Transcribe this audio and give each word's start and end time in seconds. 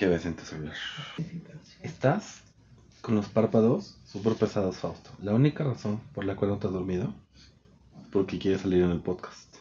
¿Qué 0.00 0.08
ves 0.08 0.24
en 0.24 0.34
tu 0.34 0.46
celular? 0.46 0.74
¿Estás 1.82 2.40
con 3.02 3.16
los 3.16 3.28
párpados 3.28 3.98
súper 4.06 4.32
pesados, 4.32 4.78
Fausto? 4.78 5.10
La 5.22 5.34
única 5.34 5.62
razón 5.62 6.00
por 6.14 6.24
la 6.24 6.36
cual 6.36 6.52
no 6.52 6.56
te 6.56 6.68
has 6.68 6.72
dormido 6.72 7.12
porque 8.10 8.38
quieres 8.38 8.62
salir 8.62 8.82
en 8.82 8.92
el 8.92 9.00
podcast. 9.00 9.56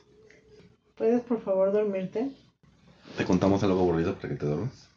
¿Puedes 0.95 1.23
por 1.23 1.41
favor 1.41 1.73
dormirte? 1.73 2.31
¿Te 3.17 3.25
contamos 3.25 3.63
algo 3.63 3.81
aburrido 3.81 4.15
para 4.15 4.29
que 4.29 4.35
te 4.35 4.45
duermas? 4.45 4.87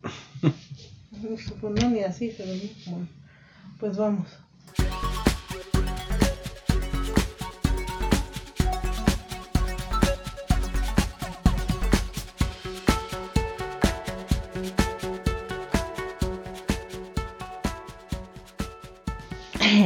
Pues 1.60 1.82
no, 1.82 1.90
ni 1.90 2.00
así 2.00 2.30
se 2.30 2.46
duerme. 2.46 2.70
Bueno, 2.86 3.08
pues 3.78 3.98
vamos. 3.98 4.28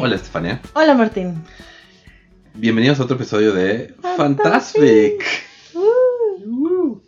Hola, 0.03 0.17
Estefania. 0.17 0.61
Hola 0.75 0.95
Martín. 0.95 1.43
Bienvenidos 2.55 3.01
a 3.01 3.05
otro 3.05 3.17
episodio 3.17 3.53
de 3.53 3.95
Fantastic. 4.01 5.23
Fantastic. 5.23 5.23
Uh, 5.75 7.01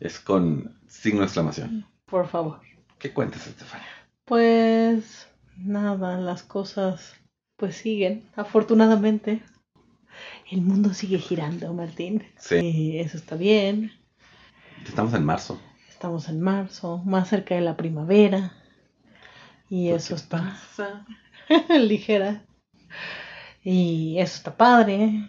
Es 0.00 0.18
con 0.18 0.76
signo 0.88 1.20
de 1.20 1.26
exclamación. 1.26 1.86
por 2.06 2.26
favor. 2.28 2.60
¿Qué 2.98 3.12
cuentas, 3.12 3.46
Estefania? 3.46 3.86
Pues 4.24 5.28
nada, 5.56 6.18
las 6.18 6.42
cosas 6.42 7.14
pues 7.56 7.76
siguen, 7.76 8.24
afortunadamente. 8.34 9.42
El 10.50 10.62
mundo 10.62 10.94
sigue 10.94 11.18
girando, 11.18 11.72
Martín. 11.74 12.24
Sí. 12.38 12.56
Y 12.56 12.98
eso 12.98 13.16
está 13.18 13.36
bien. 13.36 13.92
Estamos 14.84 15.14
en 15.14 15.24
marzo. 15.24 15.60
Estamos 15.88 16.28
en 16.28 16.40
marzo, 16.40 16.98
más 17.04 17.28
cerca 17.28 17.54
de 17.54 17.60
la 17.60 17.76
primavera. 17.76 18.52
Y 19.68 19.88
¿Por 19.90 19.96
eso 19.98 20.14
está 20.14 20.38
pasa? 20.38 21.06
ligera. 21.78 22.42
Y 23.62 24.18
eso 24.18 24.36
está 24.36 24.56
padre. 24.56 25.28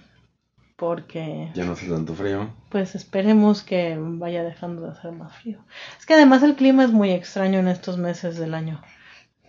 Porque 0.75 1.49
Ya 1.55 1.65
no 1.65 1.71
hace 1.71 1.89
tanto 1.89 2.13
frío. 2.13 2.51
pues 2.69 2.93
esperemos 2.93 3.63
que 3.63 3.97
vaya 3.99 4.43
dejando 4.43 4.83
de 4.83 4.89
hacer 4.91 5.11
más 5.11 5.35
frío. 5.35 5.65
Es 5.97 6.05
que 6.05 6.13
además 6.13 6.43
el 6.43 6.55
clima 6.55 6.83
es 6.83 6.91
muy 6.91 7.09
extraño 7.11 7.57
en 7.57 7.67
estos 7.67 7.97
meses 7.97 8.37
del 8.37 8.53
año. 8.53 8.79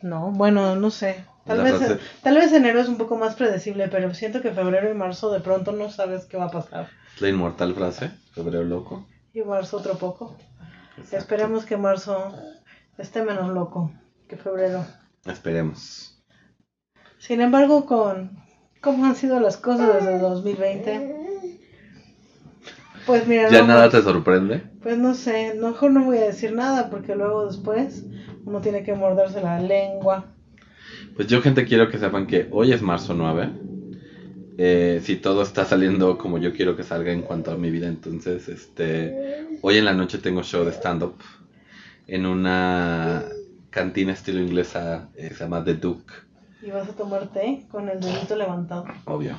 No, 0.01 0.31
bueno, 0.31 0.75
no 0.77 0.91
sé. 0.91 1.23
Tal 1.45 1.59
La 1.59 1.65
vez, 1.65 1.75
frase- 1.75 1.99
tal 2.23 2.37
vez 2.37 2.51
enero 2.55 2.81
es 2.81 2.89
un 2.89 2.97
poco 2.97 3.17
más 3.19 3.35
predecible, 3.35 3.89
pero 3.89 4.15
siento 4.15 4.41
que 4.41 4.53
febrero 4.53 4.91
y 4.91 4.95
marzo 4.95 5.31
de 5.31 5.41
pronto 5.41 5.73
no 5.73 5.91
sabes 5.91 6.25
qué 6.25 6.39
va 6.39 6.47
a 6.47 6.51
pasar. 6.51 6.89
La 7.21 7.29
inmortal 7.29 7.75
frase, 7.75 8.11
febrero 8.33 8.65
loco. 8.65 9.07
Y 9.35 9.43
marzo 9.43 9.77
otro 9.79 9.99
poco. 9.99 10.35
Exacto. 10.97 11.17
Esperemos 11.19 11.67
que 11.67 11.77
marzo 11.77 12.35
esté 12.97 13.23
menos 13.23 13.51
loco 13.51 13.93
que 14.29 14.37
febrero. 14.37 14.85
Esperemos. 15.27 16.23
Sin 17.19 17.41
embargo, 17.41 17.87
con 17.87 18.39
cómo 18.81 19.07
han 19.07 19.17
sido 19.17 19.41
las 19.41 19.57
cosas 19.57 19.95
desde 19.95 20.15
el 20.15 20.21
2020, 20.21 21.17
pues 23.07 23.27
mira, 23.27 23.51
¿Ya 23.51 23.63
no, 23.63 23.69
nada 23.69 23.91
te 23.91 24.03
sorprende? 24.03 24.63
pues 24.83 24.99
no 24.99 25.15
sé, 25.15 25.55
mejor 25.55 25.91
no 25.91 26.05
voy 26.05 26.19
a 26.19 26.27
decir 26.27 26.53
nada 26.53 26.91
porque 26.91 27.15
luego 27.17 27.47
después 27.47 28.05
uno 28.45 28.61
tiene 28.61 28.83
que 28.83 28.95
morderse 28.95 29.41
la 29.41 29.59
lengua. 29.61 30.35
Pues 31.17 31.27
yo, 31.27 31.41
gente, 31.43 31.65
quiero 31.65 31.91
que 31.91 31.99
sepan 31.99 32.27
que 32.27 32.49
hoy 32.51 32.73
es 32.73 32.83
marzo 32.83 33.15
9. 33.15 33.51
Eh, 34.61 35.01
si 35.05 35.17
todo 35.17 35.43
está 35.43 35.65
saliendo 35.65 36.19
como 36.19 36.39
yo 36.39 36.53
quiero 36.53 36.77
que 36.77 36.83
salga 36.83 37.13
en 37.13 37.23
cuanto 37.23 37.51
a 37.53 37.57
mi 37.57 37.71
vida, 37.71 37.87
entonces, 37.89 38.49
este, 38.49 39.47
hoy 39.63 39.79
en 39.79 39.85
la 39.85 39.95
noche 39.95 40.19
tengo 40.19 40.43
show 40.43 40.65
de 40.65 40.73
stand-up 40.73 41.15
en 42.07 42.27
una 42.27 43.25
cantina 43.71 44.13
estilo 44.13 44.41
inglesa, 44.41 45.09
eh, 45.15 45.29
se 45.31 45.45
llama 45.45 45.65
The 45.65 45.75
Duke, 45.75 46.13
Y 46.63 46.71
vas 46.71 46.89
a 46.89 46.93
tomar 46.93 47.29
té 47.33 47.67
con 47.71 47.89
el 47.89 48.01
dedito 48.01 48.37
levantado. 48.37 48.87
obvio. 49.05 49.37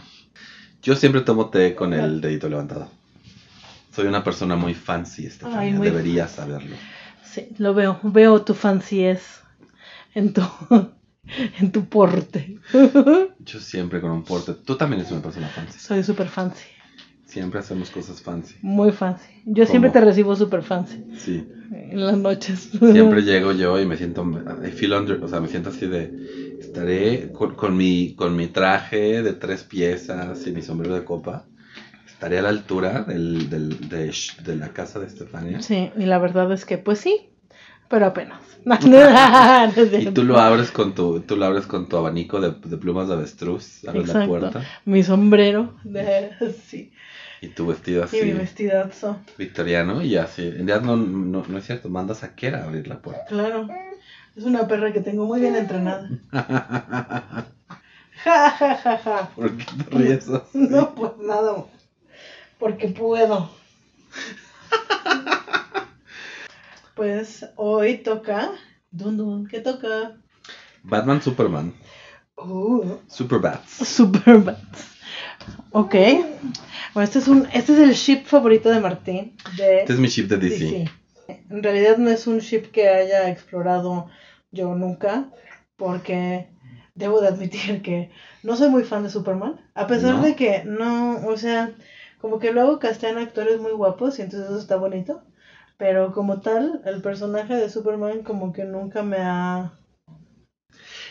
Yo 0.82 0.96
siempre 0.96 1.22
tomo 1.22 1.50
té 1.50 1.76
con 1.76 1.94
el 1.94 2.22
dedito 2.22 2.48
levantado. 2.48 2.90
Soy 3.94 4.08
una 4.08 4.24
persona 4.24 4.56
muy 4.56 4.74
fancy, 4.74 5.26
Estefania, 5.26 5.60
Ay, 5.60 5.74
muy 5.74 5.88
deberías 5.88 6.32
saberlo. 6.32 6.76
Sí, 7.24 7.50
lo 7.58 7.74
veo, 7.74 8.00
veo 8.04 8.42
tu 8.44 8.54
fanciez 8.54 9.42
en 10.14 10.32
tu, 10.34 10.42
en 11.60 11.72
tu 11.72 11.86
porte. 11.86 12.60
Yo 13.40 13.60
siempre 13.60 14.00
con 14.00 14.12
un 14.12 14.24
porte. 14.24 14.54
Tú 14.54 14.78
también 14.78 15.02
eres 15.02 15.12
una 15.12 15.22
persona 15.22 15.50
fancy. 15.50 15.78
Soy 15.80 16.04
súper 16.04 16.30
fancy, 16.30 16.66
Siempre 17.30 17.60
hacemos 17.60 17.90
cosas 17.92 18.22
fancy. 18.22 18.56
muy 18.62 18.92
fancy. 18.92 19.24
Yo 19.46 19.66
siempre 19.66 19.92
¿Cómo? 19.92 20.00
te 20.02 20.06
recibo 20.10 20.36
súper 20.36 20.64
fancy 20.64 20.96
Sí. 21.18 21.46
en 21.72 22.06
las 22.06 22.18
noches. 22.18 22.70
Siempre 22.72 23.22
llego 23.30 23.52
yo 23.52 23.80
y 23.80 23.86
me 23.86 23.98
siento, 23.98 24.26
I 24.66 24.72
feel 24.72 24.94
under- 24.94 25.24
o 25.24 25.28
sea, 25.28 25.40
me 25.40 25.48
siento 25.48 25.70
así 25.70 25.86
de, 25.88 26.12
estaré 26.60 27.32
con, 27.32 27.56
con 27.56 27.78
mi, 27.78 28.16
con 28.16 28.36
mi 28.36 28.48
traje 28.48 29.22
de 29.22 29.34
tres 29.34 29.64
piezas 29.64 30.46
y 30.48 30.52
mi 30.52 30.62
sombrero 30.64 30.96
de 30.96 31.04
copa, 31.04 31.46
estaré 32.08 32.40
a 32.40 32.42
la 32.42 32.50
altura 32.50 33.04
del, 33.04 33.50
del, 33.50 33.90
de, 33.90 34.12
de 34.44 34.56
la 34.56 34.70
casa 34.70 35.00
de 35.00 35.06
Estefania. 35.08 35.62
Sí, 35.62 35.92
y 35.98 36.06
la 36.06 36.18
verdad 36.18 36.52
es 36.52 36.66
que 36.66 36.78
pues 36.80 37.00
sí, 37.00 37.30
pero 37.90 38.08
apenas. 38.08 38.40
Y 40.00 40.06
tú 40.08 40.24
lo 40.24 40.38
abres 40.40 40.72
con 40.72 40.94
tu, 40.96 41.22
tú 41.22 41.36
lo 41.38 41.46
abres 41.46 41.66
con 41.68 41.88
tu 41.88 41.98
abanico 41.98 42.40
de, 42.42 42.52
de 42.52 42.78
plumas 42.78 43.08
de 43.08 43.14
avestruz, 43.16 43.84
abres 43.88 44.08
la 44.08 44.14
Exacto. 44.14 44.28
puerta 44.30 44.62
Mi 44.86 45.04
sombrero, 45.04 45.74
de, 45.84 46.32
sí, 46.68 46.92
y 47.42 47.48
tu 47.50 47.68
vestido 47.68 48.04
así 48.04 48.20
y 48.20 48.24
mi 48.26 48.34
vestidazo. 48.34 49.20
victoriano 49.38 50.02
y 50.02 50.18
así. 50.18 50.44
En 50.48 50.68
realidad 50.68 50.82
no, 50.82 50.98
no, 50.98 51.44
no 51.48 51.58
es 51.58 51.66
cierto, 51.66 51.90
mandas 51.90 52.24
a 52.24 52.36
Kera 52.36 52.60
a 52.60 52.64
abrir 52.66 52.88
la 52.88 53.00
puerta. 53.02 53.26
Claro, 53.28 53.68
es 54.36 54.44
una 54.44 54.68
perra 54.68 54.92
que 54.94 55.00
tengo 55.02 55.26
muy 55.26 55.40
bien 55.42 55.56
entrenada. 55.56 56.10
Ja, 58.22 58.50
ja, 58.50 58.76
ja, 58.76 58.98
ja. 58.98 59.30
¿Por 59.34 59.56
qué 59.56 59.64
te 59.90 59.98
ríes 59.98 60.28
así? 60.28 60.58
No, 60.58 60.94
pues 60.94 61.12
nada, 61.20 61.64
porque 62.60 62.90
puedo. 62.90 63.50
Pues 66.96 67.46
hoy 67.56 68.00
toca. 68.00 68.52
Dun 68.92 69.16
dun, 69.16 69.48
¿qué 69.48 69.62
toca? 69.62 70.18
Batman 70.84 71.22
Superman, 71.22 71.74
Uh, 72.36 72.98
Superbats. 73.08 73.88
Superbats. 73.88 74.98
Ok. 75.72 75.96
Bueno, 76.94 77.06
este 77.06 77.20
es, 77.20 77.28
un, 77.28 77.48
este 77.54 77.74
es 77.74 77.80
el 77.80 77.94
ship 77.94 78.26
favorito 78.26 78.70
de 78.70 78.80
Martín. 78.80 79.36
De 79.58 79.82
Este 79.82 79.94
es 79.94 80.00
mi 80.00 80.08
chip 80.08 80.28
de 80.28 80.38
DC. 80.38 80.66
DC. 80.66 80.92
En 81.50 81.64
realidad 81.64 81.98
no 81.98 82.10
es 82.10 82.26
un 82.26 82.40
ship 82.40 82.72
que 82.72 82.90
haya 82.90 83.30
explorado 83.30 84.10
yo 84.52 84.74
nunca, 84.74 85.30
porque 85.76 86.50
debo 86.96 87.22
de 87.22 87.28
admitir 87.28 87.82
que 87.82 88.12
no 88.44 88.56
soy 88.56 88.70
muy 88.70 88.84
fan 88.84 89.04
de 89.04 89.10
Superman, 89.10 89.60
a 89.74 89.88
pesar 89.88 90.16
¿No? 90.16 90.24
de 90.24 90.36
que 90.36 90.64
no, 90.66 91.26
o 91.28 91.38
sea, 91.38 91.72
como 92.20 92.40
que 92.40 92.52
luego 92.52 92.80
castean 92.80 93.18
actores 93.18 93.60
muy 93.60 93.72
guapos 93.72 94.20
y 94.20 94.24
entonces 94.24 94.50
eso 94.50 94.60
está 94.60 94.76
bonito, 94.76 95.24
pero 95.78 96.12
como 96.12 96.42
tal, 96.42 96.82
el 96.86 97.02
personaje 97.02 97.56
de 97.56 97.70
Superman 97.70 98.24
como 98.24 98.52
que 98.52 98.66
nunca 98.66 99.04
me 99.04 99.18
ha... 99.18 99.74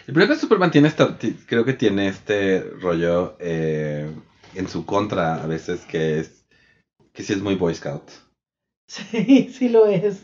El 0.06 0.14
problema 0.14 0.34
que 0.34 0.40
Superman 0.40 0.70
tiene 0.70 0.88
esta, 0.88 1.18
creo 1.46 1.64
que 1.64 1.74
tiene 1.74 2.08
este 2.08 2.62
rollo 2.80 3.36
eh, 3.40 4.10
en 4.58 4.68
su 4.68 4.84
contra 4.84 5.42
a 5.42 5.46
veces 5.46 5.84
que 5.86 6.20
es 6.20 6.44
que 7.14 7.22
sí 7.24 7.32
es 7.34 7.40
muy 7.40 7.54
Boy 7.56 7.74
Scout. 7.74 8.02
Sí, 8.88 9.46
sí 9.50 9.68
lo 9.68 9.86
es. 9.86 10.22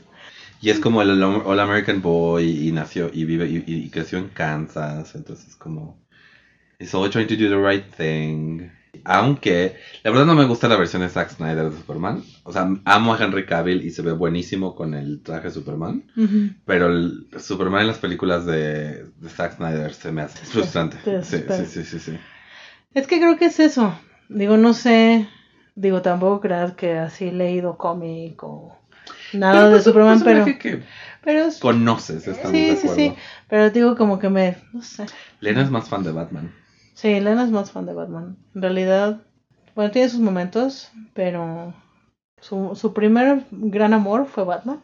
Y 0.61 0.71
es 0.71 0.81
como 0.81 1.03
el 1.03 1.11
All 1.23 1.43
All 1.45 1.61
American 1.61 2.01
Boy 2.01 2.69
y 2.69 2.73
nació 2.73 3.09
y 3.13 3.25
vive 3.25 3.47
y, 3.49 3.63
y 3.67 3.89
creció 3.91 4.19
en 4.19 4.29
Kansas, 4.29 5.15
entonces 5.15 5.55
como 5.57 5.97
he's 6.79 6.95
always 6.95 7.11
trying 7.13 7.29
to 7.29 7.37
do 7.37 7.49
the 7.49 7.59
right 7.59 7.85
thing. 7.97 8.71
Aunque 9.05 9.75
la 10.05 10.11
verdad 10.11 10.27
no 10.27 10.35
me 10.35 10.45
gusta 10.45 10.69
la 10.69 10.77
versión 10.77 11.03
de 11.03 11.09
Zack 11.11 11.31
Snyder 11.31 11.71
de 11.71 11.77
Superman. 11.77 12.23
O 12.45 12.53
sea, 12.53 12.67
amo 12.85 13.15
a 13.15 13.19
Henry 13.19 13.45
Cavill 13.45 13.83
y 13.83 13.91
se 13.91 14.03
ve 14.03 14.13
buenísimo 14.13 14.75
con 14.75 14.95
el 14.95 15.21
traje 15.23 15.49
de 15.49 15.53
Superman. 15.55 16.05
Pero 16.67 16.89
el 16.89 17.27
Superman 17.39 17.83
en 17.83 17.89
las 17.89 17.99
películas 17.99 18.47
de, 18.47 19.05
de 19.17 19.31
Zack 19.31 19.57
Snyder 19.57 19.93
se 19.95 20.13
me 20.13 20.23
hace 20.23 20.45
frustrante. 20.47 20.99
sí, 21.23 21.67
sí, 21.67 21.85
sí, 21.85 21.99
sí. 21.99 22.19
Es 22.95 23.07
que 23.07 23.19
creo 23.19 23.37
que 23.37 23.47
es 23.47 23.61
eso. 23.61 23.95
Digo, 24.29 24.57
no 24.57 24.75
sé. 24.75 25.29
Digo, 25.77 26.03
tampoco 26.03 26.41
creas 26.41 26.73
que 26.75 26.99
así 26.99 27.29
he 27.29 27.33
leído 27.33 27.77
cómic 27.77 28.43
o 28.45 28.77
nada 29.33 29.67
de 29.67 29.71
pues, 29.73 29.85
Superman, 29.85 30.21
pero, 30.23 30.45
personaje 30.45 30.59
que 30.59 30.83
pero 31.23 31.41
es- 31.47 31.59
conoces, 31.59 32.29
estamos 32.29 32.53
sí, 32.53 32.67
de 32.67 32.77
sí, 32.77 32.87
acuerdo. 32.89 32.95
sí. 32.97 33.15
Pero 33.49 33.71
digo 33.71 33.97
como 33.97 34.19
que 34.21 34.29
me, 34.29 34.57
no 34.73 34.83
sé. 34.83 35.07
Lena 35.41 35.63
es 35.63 35.71
más 35.71 35.89
fan 35.89 36.05
de 36.05 36.13
Batman. 36.13 36.55
Sí, 36.95 37.09
Elena 37.09 37.43
es 37.43 37.51
más 37.51 37.73
fan 37.73 37.87
de 37.87 37.93
Batman. 37.95 38.37
En 38.55 38.63
realidad, 38.63 39.21
bueno, 39.75 39.91
tiene 39.91 40.09
sus 40.09 40.21
momentos, 40.21 40.93
pero 41.13 41.75
su, 42.41 42.77
su 42.77 42.95
primer 42.95 43.45
gran 43.51 43.93
amor 43.95 44.27
fue 44.27 44.45
Batman. 44.45 44.81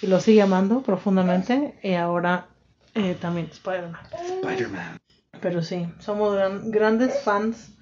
Y 0.00 0.06
lo 0.06 0.18
sigue 0.18 0.40
amando 0.42 0.80
profundamente. 0.82 1.78
Y 1.82 1.92
ahora 1.92 2.46
eh, 2.94 3.16
también 3.20 3.48
Spider-Man. 3.52 4.00
Spider-Man. 4.42 4.98
Pero 5.42 5.62
sí, 5.62 5.86
somos 5.98 6.34
gran- 6.34 6.70
grandes 6.70 7.22
fans 7.22 7.76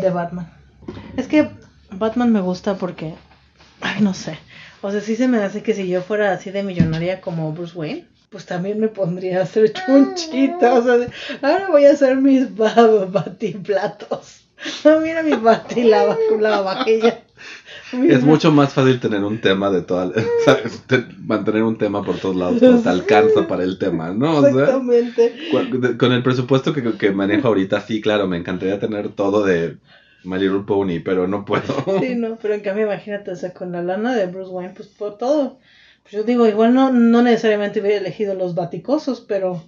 de 0.00 0.10
Batman. 0.10 0.50
Es 1.16 1.26
que 1.28 1.50
Batman 1.90 2.32
me 2.32 2.40
gusta 2.40 2.76
porque, 2.76 3.14
ay, 3.80 4.00
no 4.02 4.14
sé. 4.14 4.38
O 4.82 4.90
sea, 4.90 5.00
sí 5.00 5.16
se 5.16 5.26
me 5.28 5.38
hace 5.38 5.62
que 5.62 5.74
si 5.74 5.88
yo 5.88 6.02
fuera 6.02 6.32
así 6.32 6.50
de 6.50 6.62
millonaria 6.62 7.20
como 7.20 7.52
Bruce 7.52 7.76
Wayne, 7.76 8.06
pues 8.30 8.46
también 8.46 8.78
me 8.78 8.88
pondría 8.88 9.40
a 9.40 9.42
hacer 9.42 9.72
chunchita. 9.72 10.74
O 10.74 10.82
sea, 10.82 10.94
ahora 11.42 11.68
voy 11.70 11.84
a 11.86 11.92
hacer 11.92 12.16
mis 12.16 12.54
ba- 12.56 13.06
batiplatos. 13.10 14.42
Mira 15.02 15.22
mi 15.22 15.32
bati 15.32 15.84
lava, 15.84 16.16
lavavajilla. 16.38 17.22
Es 18.08 18.22
mucho 18.24 18.52
más 18.52 18.74
fácil 18.74 19.00
tener 19.00 19.22
un 19.24 19.40
tema 19.40 19.70
de 19.70 19.82
toda, 19.82 20.12
¿sabes? 20.44 20.82
Te- 20.86 21.06
mantener 21.18 21.62
un 21.62 21.78
tema 21.78 22.04
por 22.04 22.18
todos 22.18 22.36
lados 22.36 22.58
cuando 22.60 22.82
te 22.82 22.88
alcanza 22.88 23.46
para 23.48 23.64
el 23.64 23.78
tema, 23.78 24.10
¿no? 24.12 24.38
O 24.38 24.46
Exactamente. 24.46 25.34
con 25.98 26.12
el 26.12 26.22
presupuesto 26.22 26.72
que, 26.72 26.96
que 26.96 27.10
manejo 27.12 27.48
ahorita, 27.48 27.80
sí, 27.80 28.00
claro, 28.00 28.26
me 28.26 28.36
encantaría 28.36 28.78
tener 28.78 29.10
todo 29.10 29.44
de 29.44 29.78
My 30.24 30.38
Little 30.38 30.64
Pony, 30.66 31.00
pero 31.04 31.26
no 31.28 31.44
puedo. 31.44 31.62
Sí, 32.00 32.14
no, 32.14 32.36
pero 32.40 32.54
en 32.54 32.60
cambio 32.60 32.84
imagínate, 32.84 33.30
o 33.30 33.36
sea, 33.36 33.52
con 33.54 33.72
la 33.72 33.82
lana 33.82 34.14
de 34.14 34.26
Bruce 34.26 34.50
Wayne, 34.50 34.74
pues 34.76 34.88
por 34.88 35.16
todo. 35.18 35.58
Pues 36.02 36.12
yo 36.14 36.22
digo, 36.24 36.46
igual 36.46 36.74
no, 36.74 36.90
no 36.92 37.22
necesariamente 37.22 37.80
hubiera 37.80 37.98
elegido 37.98 38.34
los 38.34 38.54
baticosos, 38.54 39.20
pero, 39.20 39.62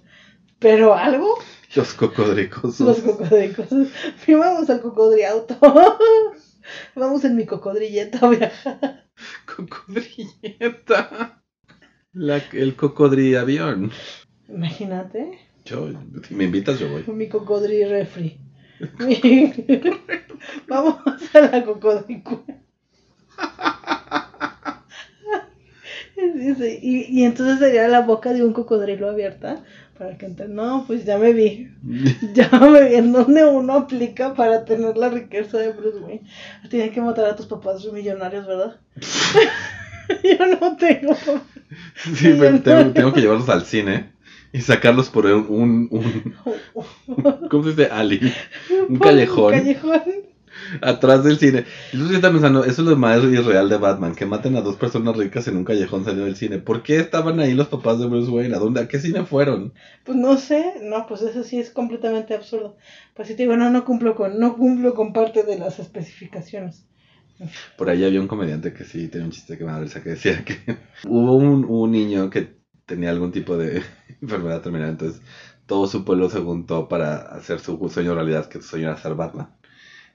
pero 0.59 0.95
algo, 0.95 1.37
Los 1.75 1.93
cocodricos. 1.93 2.79
los 2.79 2.99
cocodricosos. 2.99 3.87
Y 4.27 4.33
vamos 4.33 4.69
al 4.69 4.81
cocodriauto. 4.81 5.55
vamos 6.95 7.23
en 7.25 7.35
mi 7.35 7.45
cocodrilleta 7.45 8.19
a 8.25 8.29
viajar. 8.29 9.07
Cocodrilleta. 9.55 11.43
La- 12.13 12.41
el 12.53 12.75
cocodri 12.75 13.35
avión. 13.35 13.91
Imagínate, 14.49 15.39
Yo, 15.65 15.89
si 16.27 16.35
me 16.35 16.43
invitas, 16.45 16.79
yo 16.79 16.89
voy. 16.89 17.03
mi 17.07 17.29
cocodri 17.29 17.85
refri. 17.85 18.39
Mi- 18.99 19.53
vamos 20.67 20.97
a 21.35 21.39
la 21.39 21.63
cocodricu. 21.63 22.43
Dice, 26.33 26.79
Y, 26.81 27.05
y 27.09 27.23
entonces 27.23 27.59
sería 27.59 27.87
la 27.87 28.01
boca 28.01 28.33
de 28.33 28.43
un 28.43 28.53
cocodrilo 28.53 29.09
abierta 29.09 29.63
para 29.97 30.17
que 30.17 30.25
entre. 30.25 30.47
No, 30.47 30.83
pues 30.87 31.05
ya 31.05 31.17
me 31.17 31.33
vi. 31.33 31.69
Ya 32.33 32.49
me 32.59 32.89
vi 32.89 32.95
en 32.95 33.11
donde 33.11 33.45
uno 33.45 33.73
aplica 33.73 34.33
para 34.33 34.65
tener 34.65 34.97
la 34.97 35.09
riqueza 35.09 35.57
de 35.57 35.71
Bruce 35.71 35.99
Wayne. 35.99 36.23
Tienes 36.69 36.91
que 36.91 37.01
matar 37.01 37.25
a 37.25 37.35
tus 37.35 37.45
papás 37.47 37.85
millonarios, 37.91 38.47
¿verdad? 38.47 38.79
Yo 40.23 40.45
no 40.59 40.75
tengo. 40.77 41.15
Sí, 42.15 42.35
pero 42.37 42.59
tengo, 42.61 42.91
tengo 42.91 43.13
que 43.13 43.21
llevarlos 43.21 43.47
al 43.49 43.63
cine 43.65 44.11
y 44.51 44.59
sacarlos 44.59 45.09
por 45.09 45.25
un, 45.25 45.45
un, 45.49 45.87
un- 45.91 47.47
¿cómo 47.49 47.63
se 47.63 47.69
dice? 47.69 47.85
Ali. 47.91 48.19
Un 48.89 48.99
callejón. 48.99 49.53
Un 49.53 49.59
callejón. 49.59 50.01
Atrás 50.81 51.23
del 51.23 51.37
cine. 51.37 51.65
Y 51.93 51.97
yo 51.97 52.11
estaba 52.11 52.33
pensando, 52.33 52.63
eso 52.63 52.81
es 52.81 52.87
lo 52.87 52.95
más 52.95 53.23
irreal 53.23 53.69
de 53.69 53.77
Batman, 53.77 54.15
que 54.15 54.25
maten 54.25 54.55
a 54.55 54.61
dos 54.61 54.75
personas 54.75 55.17
ricas 55.17 55.47
en 55.47 55.57
un 55.57 55.65
callejón 55.65 56.03
saliendo 56.03 56.25
del 56.25 56.35
cine. 56.35 56.59
¿Por 56.59 56.83
qué 56.83 56.97
estaban 56.97 57.39
ahí 57.39 57.53
los 57.53 57.67
papás 57.67 57.99
de 57.99 58.07
Bruce 58.07 58.31
Wayne? 58.31 58.55
¿A 58.55 58.59
dónde? 58.59 58.81
¿A 58.81 58.87
qué 58.87 58.99
cine 58.99 59.25
fueron? 59.25 59.73
Pues 60.03 60.17
no 60.17 60.37
sé, 60.37 60.75
no, 60.83 61.05
pues 61.07 61.21
eso 61.21 61.43
sí 61.43 61.59
es 61.59 61.69
completamente 61.69 62.33
absurdo. 62.33 62.77
Pues 63.13 63.27
sí 63.27 63.35
te 63.35 63.43
digo, 63.43 63.57
no, 63.57 63.69
no 63.69 63.85
cumplo 63.85 64.15
con, 64.15 64.39
no 64.39 64.55
cumplo 64.55 64.93
con 64.93 65.13
parte 65.13 65.43
de 65.43 65.57
las 65.57 65.79
especificaciones. 65.79 66.85
Por 67.75 67.89
ahí 67.89 68.03
había 68.03 68.21
un 68.21 68.27
comediante 68.27 68.73
que 68.73 68.83
sí 68.83 69.07
tenía 69.07 69.25
un 69.25 69.31
chiste 69.31 69.57
que 69.57 69.65
me 69.65 69.71
da 69.71 69.79
risa 69.79 70.03
que 70.03 70.11
decía 70.11 70.43
que 70.45 70.57
hubo 71.07 71.35
un, 71.35 71.65
un 71.65 71.91
niño 71.91 72.29
que 72.29 72.61
tenía 72.85 73.09
algún 73.09 73.31
tipo 73.31 73.57
de 73.57 73.81
enfermedad 74.21 74.61
terminal, 74.61 74.89
entonces 74.89 75.21
todo 75.65 75.87
su 75.87 76.03
pueblo 76.03 76.29
se 76.29 76.39
juntó 76.39 76.87
para 76.87 77.15
hacer 77.15 77.59
su 77.59 77.77
sueño 77.89 78.13
realidad, 78.13 78.47
que 78.47 78.61
su 78.61 78.67
sueño 78.69 78.89
era 78.89 78.97
ser 78.97 79.15
Batman. 79.15 79.49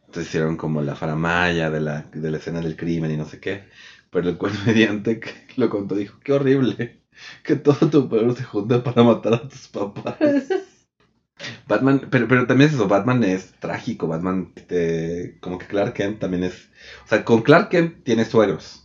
Entonces 0.06 0.28
hicieron 0.28 0.56
como 0.56 0.82
la 0.82 0.94
faramaya 0.94 1.70
de 1.70 1.80
la, 1.80 2.02
de 2.12 2.30
la 2.30 2.36
escena 2.38 2.60
del 2.60 2.76
crimen 2.76 3.10
y 3.10 3.16
no 3.16 3.24
sé 3.26 3.38
qué. 3.40 3.62
Pero 4.10 4.28
el 4.28 4.36
comediante 4.38 5.18
que 5.20 5.30
lo 5.56 5.68
contó 5.68 5.94
dijo, 5.94 6.18
qué 6.24 6.32
horrible 6.32 6.98
que 7.42 7.56
todo 7.56 7.88
tu 7.90 8.08
pueblo 8.08 8.32
se 8.32 8.44
junte 8.44 8.78
para 8.78 9.02
matar 9.02 9.34
a 9.34 9.48
tus 9.48 9.68
papás. 9.68 10.16
Batman, 11.66 12.00
pero, 12.10 12.26
pero 12.28 12.46
también 12.46 12.68
es 12.68 12.74
eso, 12.74 12.86
Batman 12.86 13.22
es 13.24 13.52
trágico, 13.58 14.06
Batman, 14.06 14.52
este, 14.54 15.36
como 15.40 15.58
que 15.58 15.66
Clark 15.66 15.92
Kent 15.94 16.18
también 16.18 16.44
es, 16.44 16.68
o 17.04 17.08
sea, 17.08 17.24
con 17.24 17.42
Clark 17.42 17.68
Kent 17.68 18.02
tiene 18.04 18.24
suegros. 18.24 18.82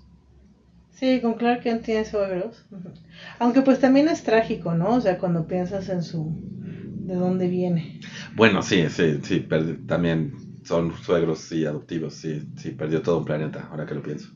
Sí, 0.91 1.19
con 1.21 1.33
Clark 1.35 1.61
Kent 1.61 1.83
tiene 1.83 2.05
suegros. 2.05 2.65
Aunque 3.39 3.61
pues 3.61 3.79
también 3.79 4.07
es 4.07 4.23
trágico, 4.23 4.73
¿no? 4.75 4.95
O 4.95 5.01
sea, 5.01 5.17
cuando 5.17 5.47
piensas 5.47 5.89
en 5.89 6.03
su... 6.03 6.31
de 7.05 7.15
dónde 7.15 7.47
viene. 7.47 7.99
Bueno, 8.33 8.61
sí, 8.61 8.89
sí, 8.89 9.19
sí, 9.23 9.39
perdi- 9.47 9.85
también 9.85 10.31
son 10.63 10.95
suegros 11.03 11.51
y 11.51 11.65
adoptivos, 11.65 12.15
sí, 12.15 12.41
sí, 12.57 12.71
perdió 12.71 13.01
todo 13.01 13.17
un 13.19 13.25
planeta, 13.25 13.67
ahora 13.71 13.85
que 13.85 13.95
lo 13.95 14.01
pienso. 14.03 14.29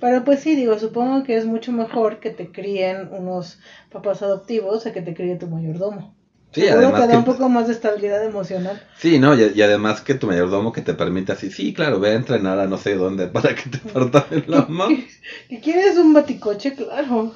Pero 0.00 0.24
pues 0.24 0.40
sí, 0.40 0.56
digo, 0.56 0.78
supongo 0.78 1.22
que 1.22 1.36
es 1.36 1.46
mucho 1.46 1.72
mejor 1.72 2.18
que 2.20 2.30
te 2.30 2.50
críen 2.50 3.08
unos 3.12 3.60
papás 3.90 4.22
adoptivos 4.22 4.86
a 4.86 4.92
que 4.92 5.02
te 5.02 5.14
críe 5.14 5.36
tu 5.36 5.46
mayordomo. 5.48 6.16
Sí, 6.52 6.66
Seguro 6.66 6.68
además 6.68 7.02
te 7.02 7.06
da 7.06 7.16
que, 7.16 7.16
un 7.18 7.24
poco 7.24 7.48
más 7.48 7.66
de 7.68 7.74
estabilidad 7.74 8.24
emocional. 8.24 8.84
sí, 8.96 9.18
no, 9.18 9.34
y, 9.34 9.52
y 9.54 9.62
además 9.62 10.00
que 10.00 10.14
tu 10.14 10.26
mayordomo 10.26 10.72
que 10.72 10.82
te 10.82 10.94
permite 10.94 11.32
así, 11.32 11.50
sí, 11.50 11.72
claro, 11.72 12.00
ve 12.00 12.10
a 12.10 12.14
entrenar 12.14 12.58
a 12.58 12.66
no 12.66 12.76
sé 12.78 12.94
dónde 12.96 13.26
para 13.34 13.54
que 13.54 13.68
te 13.70 13.78
partan 13.78 14.24
el 14.30 14.44
lomo. 14.50 14.88
¿Que 15.48 15.60
quieres 15.60 15.96
un 15.96 16.12
baticoche? 16.12 16.74
Claro. 16.74 17.34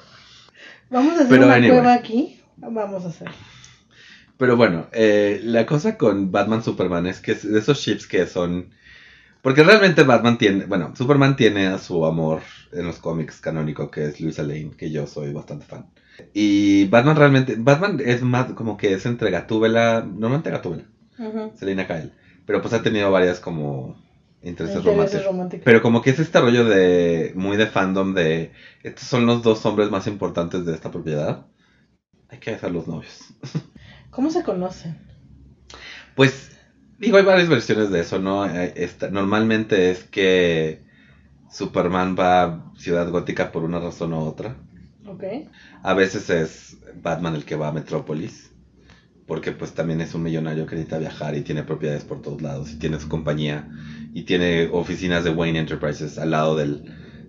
Vamos 0.90 1.18
a 1.18 1.24
hacer 1.24 1.28
Pero 1.28 1.44
una 1.44 1.54
anyway. 1.56 1.70
cueva 1.78 1.94
aquí. 1.94 2.40
Vamos 2.56 3.04
a 3.04 3.08
hacer. 3.08 3.28
Pero 4.36 4.56
bueno, 4.56 4.88
eh, 4.92 5.40
la 5.44 5.64
cosa 5.64 5.96
con 5.96 6.32
Batman 6.32 6.62
Superman 6.62 7.06
es 7.06 7.20
que 7.20 7.32
es 7.32 7.50
de 7.50 7.58
esos 7.58 7.80
chips 7.80 8.06
que 8.06 8.26
son. 8.26 8.70
Porque 9.42 9.62
realmente 9.62 10.02
Batman 10.02 10.38
tiene. 10.38 10.66
Bueno, 10.66 10.94
Superman 10.96 11.36
tiene 11.36 11.66
a 11.66 11.78
su 11.78 12.04
amor 12.06 12.40
en 12.72 12.86
los 12.86 12.98
cómics 12.98 13.40
canónico, 13.40 13.90
que 13.90 14.06
es 14.06 14.20
Luisa 14.20 14.42
Lane, 14.42 14.72
que 14.76 14.90
yo 14.90 15.06
soy 15.06 15.32
bastante 15.32 15.66
fan. 15.66 15.86
Y 16.32 16.86
Batman 16.86 17.16
realmente. 17.16 17.56
Batman 17.58 18.00
es 18.04 18.22
más 18.22 18.52
como 18.52 18.76
que 18.76 18.94
es 18.94 19.06
entre 19.06 19.30
Gatúbela. 19.30 20.00
Normalmente 20.00 20.50
Gatúbela, 20.50 20.84
Ujú. 21.18 21.52
Selena 21.56 21.86
Kyle. 21.86 22.12
Pero 22.46 22.60
pues 22.60 22.74
ha 22.74 22.82
tenido 22.82 23.10
varias 23.10 23.40
como 23.40 23.96
intereses 24.42 24.84
Intereses 24.84 25.24
románticos. 25.24 25.64
Pero 25.64 25.82
como 25.82 26.02
que 26.02 26.10
es 26.10 26.18
este 26.18 26.40
rollo 26.40 26.64
de. 26.64 27.32
Muy 27.36 27.56
de 27.56 27.66
fandom 27.66 28.14
de. 28.14 28.52
Estos 28.82 29.06
son 29.06 29.26
los 29.26 29.42
dos 29.42 29.64
hombres 29.66 29.90
más 29.90 30.06
importantes 30.06 30.64
de 30.64 30.74
esta 30.74 30.90
propiedad. 30.90 31.46
Hay 32.28 32.38
que 32.38 32.52
hacer 32.52 32.72
los 32.72 32.88
novios. 32.88 33.34
¿Cómo 34.14 34.30
se 34.30 34.42
conocen? 34.42 34.96
Pues, 36.14 36.56
digo, 36.98 37.16
hay 37.16 37.24
varias 37.24 37.48
versiones 37.48 37.90
de 37.90 38.00
eso, 38.00 38.18
¿no? 38.20 38.44
Esta- 38.46 39.10
normalmente 39.10 39.90
es 39.90 40.04
que 40.04 40.84
Superman 41.50 42.16
va 42.18 42.42
a 42.42 42.72
Ciudad 42.76 43.08
Gótica 43.10 43.50
por 43.52 43.64
una 43.64 43.80
razón 43.80 44.12
u 44.12 44.18
otra. 44.18 44.56
Ok. 45.06 45.24
A 45.82 45.94
veces 45.94 46.30
es 46.30 46.78
Batman 47.02 47.34
el 47.34 47.44
que 47.44 47.56
va 47.56 47.68
a 47.68 47.72
Metrópolis. 47.72 48.50
Porque 49.26 49.52
pues 49.52 49.72
también 49.72 50.02
es 50.02 50.14
un 50.14 50.22
millonario 50.22 50.66
que 50.66 50.76
necesita 50.76 50.98
viajar 50.98 51.34
y 51.34 51.40
tiene 51.40 51.62
propiedades 51.62 52.04
por 52.04 52.20
todos 52.20 52.42
lados. 52.42 52.72
Y 52.72 52.76
tiene 52.76 53.00
su 53.00 53.08
compañía. 53.08 53.68
Y 54.12 54.24
tiene 54.24 54.68
oficinas 54.70 55.24
de 55.24 55.30
Wayne 55.30 55.60
Enterprises 55.60 56.18
al 56.18 56.30
lado 56.32 56.56
del 56.56 56.84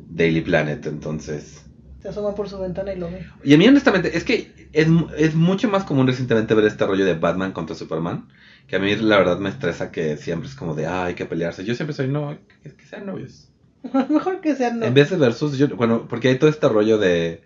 Daily 0.09 0.41
Planet. 0.41 0.85
Entonces... 0.87 1.63
Se 2.01 2.09
asoma 2.09 2.35
por 2.35 2.49
su 2.49 2.59
ventana 2.59 2.93
y 2.93 2.97
lo 2.99 3.09
ve. 3.09 3.25
Y 3.43 3.53
a 3.53 3.57
mí 3.57 3.67
honestamente, 3.67 4.15
es 4.15 4.23
que 4.25 4.53
es, 4.75 4.87
es 5.17 5.35
mucho 5.35 5.69
más 5.69 5.85
común 5.85 6.05
recientemente 6.05 6.53
ver 6.53 6.65
este 6.65 6.85
rollo 6.85 7.05
de 7.05 7.13
Batman 7.13 7.53
contra 7.53 7.75
Superman, 7.75 8.27
que 8.67 8.75
a 8.75 8.79
mí 8.79 8.93
la 8.95 9.17
verdad 9.17 9.39
me 9.39 9.49
estresa 9.49 9.89
que 9.89 10.17
siempre 10.17 10.49
es 10.49 10.55
como 10.55 10.75
de, 10.75 10.85
ah, 10.85 11.05
hay 11.05 11.15
que 11.15 11.25
pelearse. 11.25 11.63
Yo 11.63 11.75
siempre 11.75 11.95
soy, 11.95 12.09
no, 12.09 12.37
que, 12.61 12.73
que 12.73 12.85
sean 12.85 13.05
novios. 13.05 13.49
Mejor 14.09 14.41
que 14.41 14.55
sean 14.55 14.83
En 14.83 14.93
vez 14.93 15.09
de 15.09 15.15
versus, 15.15 15.57
yo, 15.57 15.69
bueno, 15.69 16.07
porque 16.09 16.27
hay 16.27 16.37
todo 16.37 16.49
este 16.49 16.67
rollo 16.67 16.97
de, 16.97 17.43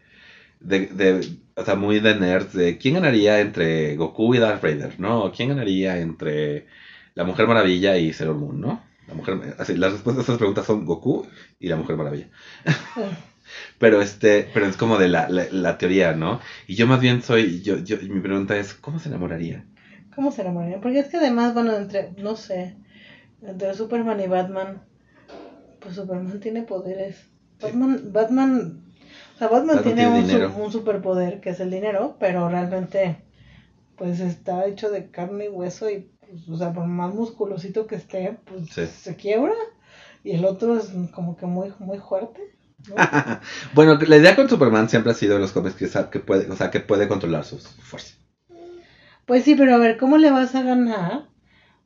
de, 0.60 0.88
de, 0.88 1.38
o 1.56 1.64
sea, 1.64 1.76
muy 1.76 2.00
de 2.00 2.16
nerds, 2.16 2.54
de 2.54 2.80
quién 2.80 2.96
ganaría 2.96 3.42
entre 3.42 3.96
Goku 3.96 4.34
y 4.34 4.40
Darth 4.40 4.64
Vader, 4.64 5.00
¿no? 5.00 5.32
¿Quién 5.32 5.50
ganaría 5.50 6.00
entre 6.00 6.66
la 7.14 7.26
Mujer 7.26 7.46
Maravilla 7.46 7.96
y 7.98 8.12
Sailor 8.12 8.38
Moon, 8.38 8.60
¿no? 8.60 8.84
La 9.08 9.14
mujer, 9.14 9.56
así, 9.60 9.78
las 9.78 9.92
respuestas 9.92 10.24
a 10.24 10.26
esas 10.26 10.38
preguntas 10.38 10.66
son 10.66 10.86
Goku 10.86 11.28
y 11.60 11.68
la 11.68 11.76
Mujer 11.76 11.96
Maravilla. 11.96 12.28
Pero 13.80 14.02
este, 14.02 14.50
pero 14.54 14.66
es 14.68 14.78
como 14.78 14.98
de 14.98 15.08
la, 15.10 15.30
la, 15.30 15.46
la 15.52 15.78
teoría, 15.78 16.14
¿no? 16.14 16.40
Y 16.68 16.76
yo 16.76 16.88
más 16.88 17.00
bien 17.02 17.22
soy, 17.22 17.62
yo, 17.62 17.78
yo, 17.80 17.98
mi 18.10 18.20
pregunta 18.22 18.58
es, 18.58 18.74
¿cómo 18.74 19.00
se 19.00 19.10
enamoraría? 19.10 19.66
¿Cómo 20.16 20.32
se 20.32 20.42
enamorarían? 20.42 20.82
Porque 20.82 21.00
es 21.00 21.08
que 21.08 21.18
además, 21.18 21.54
bueno, 21.54 21.76
entre, 21.76 22.12
no 22.18 22.36
sé, 22.36 22.76
entre 23.42 23.74
Superman 23.74 24.20
y 24.22 24.28
Batman, 24.28 24.84
pues 25.80 25.96
Superman 25.96 26.40
tiene 26.40 26.64
poderes. 26.64 27.30
Batman, 27.62 28.12
Batman, 28.14 28.84
o 29.36 29.38
sea, 29.38 29.48
Batman, 29.50 29.78
Batman 29.78 29.84
tiene, 29.84 30.24
tiene 30.24 30.48
un, 30.48 30.62
un 30.62 30.72
superpoder 30.72 31.42
que 31.42 31.52
es 31.52 31.60
el 31.60 31.72
dinero, 31.72 32.18
pero 32.20 32.50
realmente, 32.50 33.18
pues 33.98 34.20
está 34.20 34.66
hecho 34.68 34.90
de 34.92 35.12
carne 35.12 35.46
y 35.46 35.50
hueso 35.50 35.90
y, 35.90 36.10
pues, 36.22 36.50
o 36.50 36.58
sea, 36.58 36.74
por 36.74 36.86
más 36.88 37.14
musculosito 37.16 37.88
que 37.88 37.96
esté, 37.96 38.38
pues 38.46 38.70
Sí. 38.70 38.86
se 38.86 39.16
quiebra. 39.16 39.54
Y 40.24 40.32
el 40.32 40.46
otro 40.46 40.78
es 40.78 40.92
como 41.14 41.38
que 41.38 41.46
muy, 41.46 41.74
muy 41.80 41.98
fuerte. 42.00 42.42
¿No? 42.88 42.96
bueno, 43.74 43.98
la 44.00 44.18
idea 44.18 44.36
con 44.36 44.50
Superman 44.50 44.90
siempre 44.90 45.12
ha 45.12 45.16
sido 45.16 45.36
en 45.36 45.42
los 45.42 45.52
cómics 45.52 45.76
que, 45.76 45.90
que 46.10 46.20
puede, 46.20 46.50
o 46.50 46.56
sea, 46.56 46.72
que 46.72 46.80
puede 46.80 47.08
controlar 47.08 47.46
sus 47.46 47.68
fuerzas. 47.68 48.18
Pues 49.26 49.44
sí, 49.44 49.56
pero 49.56 49.76
a 49.76 49.78
ver, 49.78 49.98
¿cómo 49.98 50.18
le 50.18 50.32
vas 50.32 50.56
a 50.56 50.64
ganar 50.64 51.29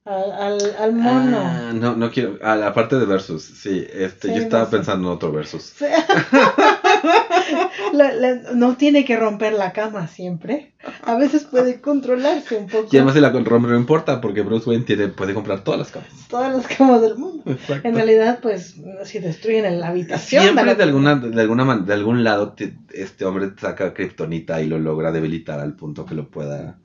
Al, 0.06 0.32
al, 0.34 0.76
al 0.80 0.94
mono. 0.94 1.38
Ah, 1.40 1.72
no, 1.74 1.96
no 1.96 2.12
quiero. 2.12 2.38
A 2.44 2.58
la 2.58 2.74
parte 2.74 2.98
de 2.98 3.06
versus, 3.06 3.42
sí. 3.42 3.88
Este, 3.94 4.28
Sí, 4.30 4.36
yo 4.36 4.42
estaba 4.42 4.66
no 4.66 4.70
sé. 4.70 4.76
pensando 4.78 5.08
en 5.08 5.14
otro 5.16 5.32
versus. 5.32 5.64
Sí. 5.78 5.86
La- 7.94 8.14
la- 8.14 8.54
no 8.56 8.76
tiene 8.76 9.06
que 9.06 9.16
romper 9.18 9.54
la 9.54 9.72
cama 9.72 10.08
siempre. 10.08 10.74
A 11.04 11.16
veces 11.16 11.44
puede 11.44 11.80
controlarse 11.80 12.58
un 12.58 12.68
poco. 12.68 12.88
Y 12.92 12.98
además 12.98 13.14
si 13.16 13.22
la 13.22 13.30
rompe 13.30 13.68
no 13.70 13.76
importa, 13.78 14.20
porque 14.20 14.42
Bruce 14.42 14.70
Wayne 14.70 14.84
tiene, 14.86 15.08
puede 15.10 15.34
comprar 15.34 15.64
todas 15.64 15.80
las 15.80 15.92
camas. 15.92 16.10
Todas 16.30 16.56
las 16.56 16.68
camas 16.68 17.02
del 17.02 17.16
mundo. 17.18 17.44
Exacto. 17.46 17.88
En 17.88 17.96
realidad, 17.96 18.40
pues, 18.42 18.76
si 19.06 19.20
destruyen 19.20 19.80
la 19.80 19.90
habitación. 19.90 20.44
Siempre 20.44 20.76
de 20.76 20.84
alguna, 20.84 21.16
de 21.16 21.42
alguna 21.42 21.66
man- 21.66 21.86
de 21.86 21.94
algún 21.94 22.24
lado 22.24 22.54
te- 22.54 22.76
este 22.94 23.26
hombre 23.26 23.52
saca 23.60 23.94
kriptonita 23.94 24.62
y 24.62 24.68
lo 24.68 24.80
logra 24.80 25.12
debilitar 25.12 25.60
al 25.60 25.74
punto 25.76 26.06
que 26.06 26.16
lo 26.16 26.30
pueda. 26.30 26.78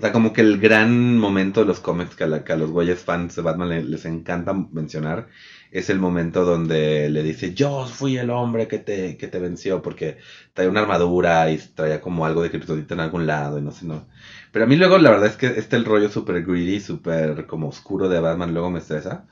O 0.00 0.02
sea, 0.02 0.12
como 0.12 0.32
que 0.32 0.40
el 0.40 0.58
gran 0.58 1.18
momento 1.18 1.60
de 1.60 1.66
los 1.66 1.78
cómics 1.80 2.16
que 2.16 2.24
a, 2.24 2.26
la- 2.26 2.42
que 2.42 2.52
a 2.54 2.56
los 2.56 2.70
güeyes 2.70 3.00
fans 3.00 3.36
de 3.36 3.42
Batman 3.42 3.68
le- 3.68 3.82
les 3.84 4.04
encanta 4.06 4.52
mencionar 4.54 5.28
es 5.70 5.90
el 5.90 5.98
momento 6.00 6.44
donde 6.44 7.10
le 7.10 7.22
dice 7.22 7.52
yo 7.54 7.86
fui 7.86 8.16
el 8.16 8.30
hombre 8.30 8.66
que 8.66 8.78
te, 8.78 9.16
que 9.18 9.28
te 9.28 9.38
venció 9.38 9.82
porque 9.82 10.16
traía 10.54 10.70
una 10.70 10.80
armadura 10.80 11.50
y 11.50 11.58
traía 11.58 12.00
como 12.00 12.24
algo 12.24 12.42
de 12.42 12.50
kriptonita 12.50 12.94
en 12.94 13.00
algún 13.00 13.26
lado 13.26 13.58
y 13.58 13.62
no 13.62 13.72
sé, 13.72 13.84
no. 13.86 14.06
Pero 14.52 14.64
a 14.64 14.68
mí 14.68 14.76
luego 14.76 14.96
la 14.98 15.10
verdad 15.10 15.26
es 15.28 15.36
que 15.36 15.46
este 15.48 15.76
el 15.76 15.84
rollo 15.84 16.08
súper 16.08 16.44
greedy, 16.44 16.80
súper 16.80 17.46
como 17.46 17.68
oscuro 17.68 18.08
de 18.08 18.20
Batman 18.20 18.52
luego 18.54 18.70
me 18.70 18.78
estresa. 18.80 19.26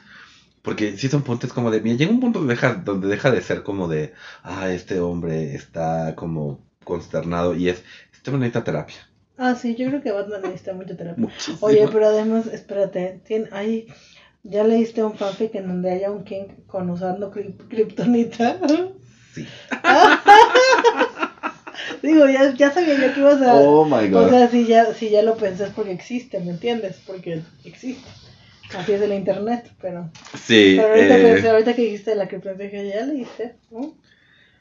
Porque 0.62 0.96
sí 0.98 1.08
son 1.08 1.22
puntos 1.24 1.52
como 1.54 1.70
de, 1.72 1.80
mira, 1.82 1.96
llega 1.98 2.12
un 2.12 2.20
punto 2.20 2.40
donde 2.40 2.54
deja, 2.54 2.74
donde 2.76 3.08
deja 3.08 3.30
de 3.32 3.42
ser 3.42 3.62
como 3.64 3.88
de, 3.88 4.14
ah, 4.44 4.70
este 4.70 5.00
hombre 5.00 5.54
está 5.56 6.14
como 6.16 6.60
consternado 6.84 7.54
y 7.54 7.68
es, 7.70 7.84
este 8.12 8.30
hombre 8.30 8.48
necesita 8.48 8.64
terapia. 8.64 9.07
Ah, 9.38 9.54
sí, 9.54 9.76
yo 9.76 9.88
creo 9.88 10.02
que 10.02 10.10
Batman 10.10 10.42
necesita 10.42 10.72
mucha 10.72 10.96
terapia. 10.96 11.22
Muchísimo. 11.22 11.58
Oye, 11.60 11.88
pero 11.92 12.08
además, 12.08 12.48
espérate, 12.48 13.20
tiene, 13.24 13.48
hay, 13.52 13.86
ya 14.42 14.64
leíste 14.64 15.04
un 15.04 15.16
fanfic 15.16 15.54
en 15.54 15.68
donde 15.68 15.92
haya 15.92 16.10
un 16.10 16.24
King 16.24 16.46
con 16.66 16.90
usando 16.90 17.30
kriptonita. 17.30 18.58
Sí. 19.32 19.46
Digo, 22.02 22.28
ya, 22.28 22.52
ya 22.54 22.72
sabía 22.72 22.94
yo 22.94 23.14
que 23.14 23.20
ibas 23.20 23.40
a... 23.42 23.54
Oh 23.54 23.84
my 23.84 24.08
god. 24.08 24.26
o 24.26 24.28
sea, 24.28 24.48
si 24.48 24.66
ya, 24.66 24.92
si 24.92 25.10
ya 25.10 25.22
lo 25.22 25.36
pensé 25.36 25.64
es 25.64 25.70
porque 25.70 25.92
existe, 25.92 26.40
¿me 26.40 26.50
entiendes? 26.50 27.00
Porque 27.06 27.42
existe. 27.64 28.08
Así 28.76 28.92
es 28.92 29.00
el 29.00 29.12
internet, 29.12 29.70
pero... 29.80 30.10
sí, 30.34 30.74
Pero 30.76 30.88
ahorita, 30.88 31.18
eh, 31.18 31.22
pensé, 31.22 31.48
ahorita 31.48 31.74
que 31.74 31.82
dijiste 31.82 32.14
la 32.16 32.28
kriptonita, 32.28 32.64
dije, 32.64 32.88
ya 32.88 33.06
leíste, 33.06 33.54
¿no? 33.70 33.94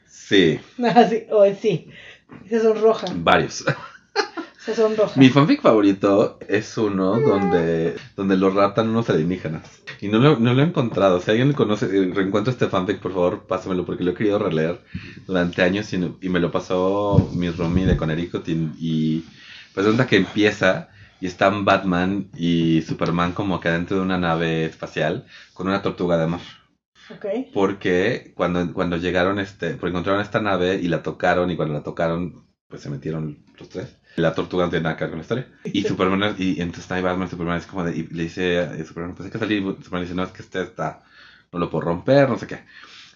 sí, 0.06 0.60
Ah, 0.82 1.06
sí, 1.08 1.24
o 1.30 1.44
sí. 1.54 1.88
Se 2.48 2.60
sonroja, 2.60 3.06
varios. 3.16 3.64
Mi 5.16 5.28
fanfic 5.30 5.62
favorito 5.62 6.38
es 6.48 6.76
uno 6.78 7.20
donde, 7.20 7.96
donde 8.16 8.36
lo 8.36 8.50
raptan 8.50 8.88
unos 8.88 9.08
alienígenas. 9.10 9.82
Y 10.00 10.08
no 10.08 10.18
lo, 10.18 10.38
no 10.38 10.54
lo 10.54 10.62
he 10.62 10.66
encontrado. 10.66 11.20
Si 11.20 11.30
alguien 11.30 11.52
conoce, 11.52 11.86
eh, 11.86 12.10
reencuentra 12.12 12.52
este 12.52 12.68
fanfic, 12.68 13.00
por 13.00 13.12
favor, 13.12 13.46
pásamelo 13.46 13.84
porque 13.84 14.04
lo 14.04 14.12
he 14.12 14.14
querido 14.14 14.38
releer 14.38 14.80
durante 15.26 15.62
años 15.62 15.92
y, 15.92 15.98
me 16.28 16.40
lo 16.40 16.50
pasó 16.50 17.30
mi 17.34 17.50
roomie 17.50 17.86
de 17.86 17.96
Connecticut 17.96 18.48
y, 18.48 18.70
y 18.78 19.24
pues 19.74 19.86
resulta 19.86 20.06
que 20.06 20.16
empieza 20.16 20.88
y 21.20 21.26
están 21.26 21.64
Batman 21.64 22.30
y 22.36 22.82
Superman 22.82 23.32
como 23.32 23.60
que 23.60 23.70
dentro 23.70 23.96
de 23.96 24.02
una 24.02 24.18
nave 24.18 24.64
espacial 24.64 25.26
con 25.54 25.68
una 25.68 25.82
tortuga 25.82 26.16
de 26.16 26.26
mar. 26.26 26.40
Ok. 27.10 27.26
Porque 27.52 28.32
cuando, 28.34 28.72
cuando 28.72 28.96
llegaron, 28.96 29.38
este, 29.38 29.70
porque 29.74 29.90
encontraron 29.90 30.20
esta 30.20 30.40
nave 30.40 30.76
y 30.76 30.88
la 30.88 31.02
tocaron, 31.02 31.50
y 31.50 31.56
cuando 31.56 31.74
la 31.74 31.82
tocaron, 31.82 32.46
pues 32.68 32.82
se 32.82 32.90
metieron 32.90 33.44
los 33.58 33.68
tres. 33.68 33.98
La 34.18 34.34
tortuga 34.34 34.64
no 34.64 34.70
tiene 34.70 34.84
nada 34.84 34.96
que 34.96 35.04
ver 35.04 35.10
con 35.10 35.18
la 35.18 35.22
historia. 35.22 35.48
Y 35.64 35.82
Superman, 35.82 36.34
y 36.38 36.60
entonces 36.60 36.84
está 36.84 36.96
ahí 36.96 37.02
Batman, 37.02 37.30
Superman 37.30 37.58
es 37.58 37.66
como 37.66 37.84
de, 37.84 37.96
y 37.96 38.06
le 38.08 38.24
dice 38.24 38.58
a 38.60 38.84
Superman, 38.84 39.14
pues 39.14 39.26
hay 39.26 39.32
que 39.32 39.38
salir, 39.38 39.62
y 39.62 39.82
Superman 39.82 40.02
dice, 40.02 40.14
no, 40.14 40.24
es 40.24 40.32
que 40.32 40.42
este 40.42 40.62
está, 40.62 41.02
no 41.52 41.58
lo 41.58 41.70
puedo 41.70 41.84
romper, 41.84 42.28
no 42.28 42.38
sé 42.38 42.46
qué. 42.46 42.64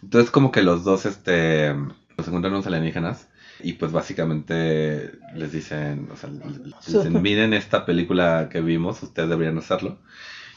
Entonces 0.03 0.31
como 0.31 0.53
que 0.53 0.63
los 0.63 0.85
dos, 0.85 1.07
este, 1.07 1.75
los 2.17 2.27
encuentran 2.27 2.53
unos 2.53 2.67
alienígenas, 2.67 3.29
y 3.61 3.75
pues 3.75 3.93
básicamente 3.93 5.13
les 5.35 5.53
dicen, 5.53 6.09
o 6.13 6.17
sea, 6.17 6.31
les 6.31 6.87
dicen, 6.87 7.23
miren 7.23 7.55
esta 7.55 7.87
película 7.87 8.49
que 8.51 8.61
vimos, 8.61 9.03
ustedes 9.03 9.29
deberían 9.29 9.59
hacerlo. 9.59 9.99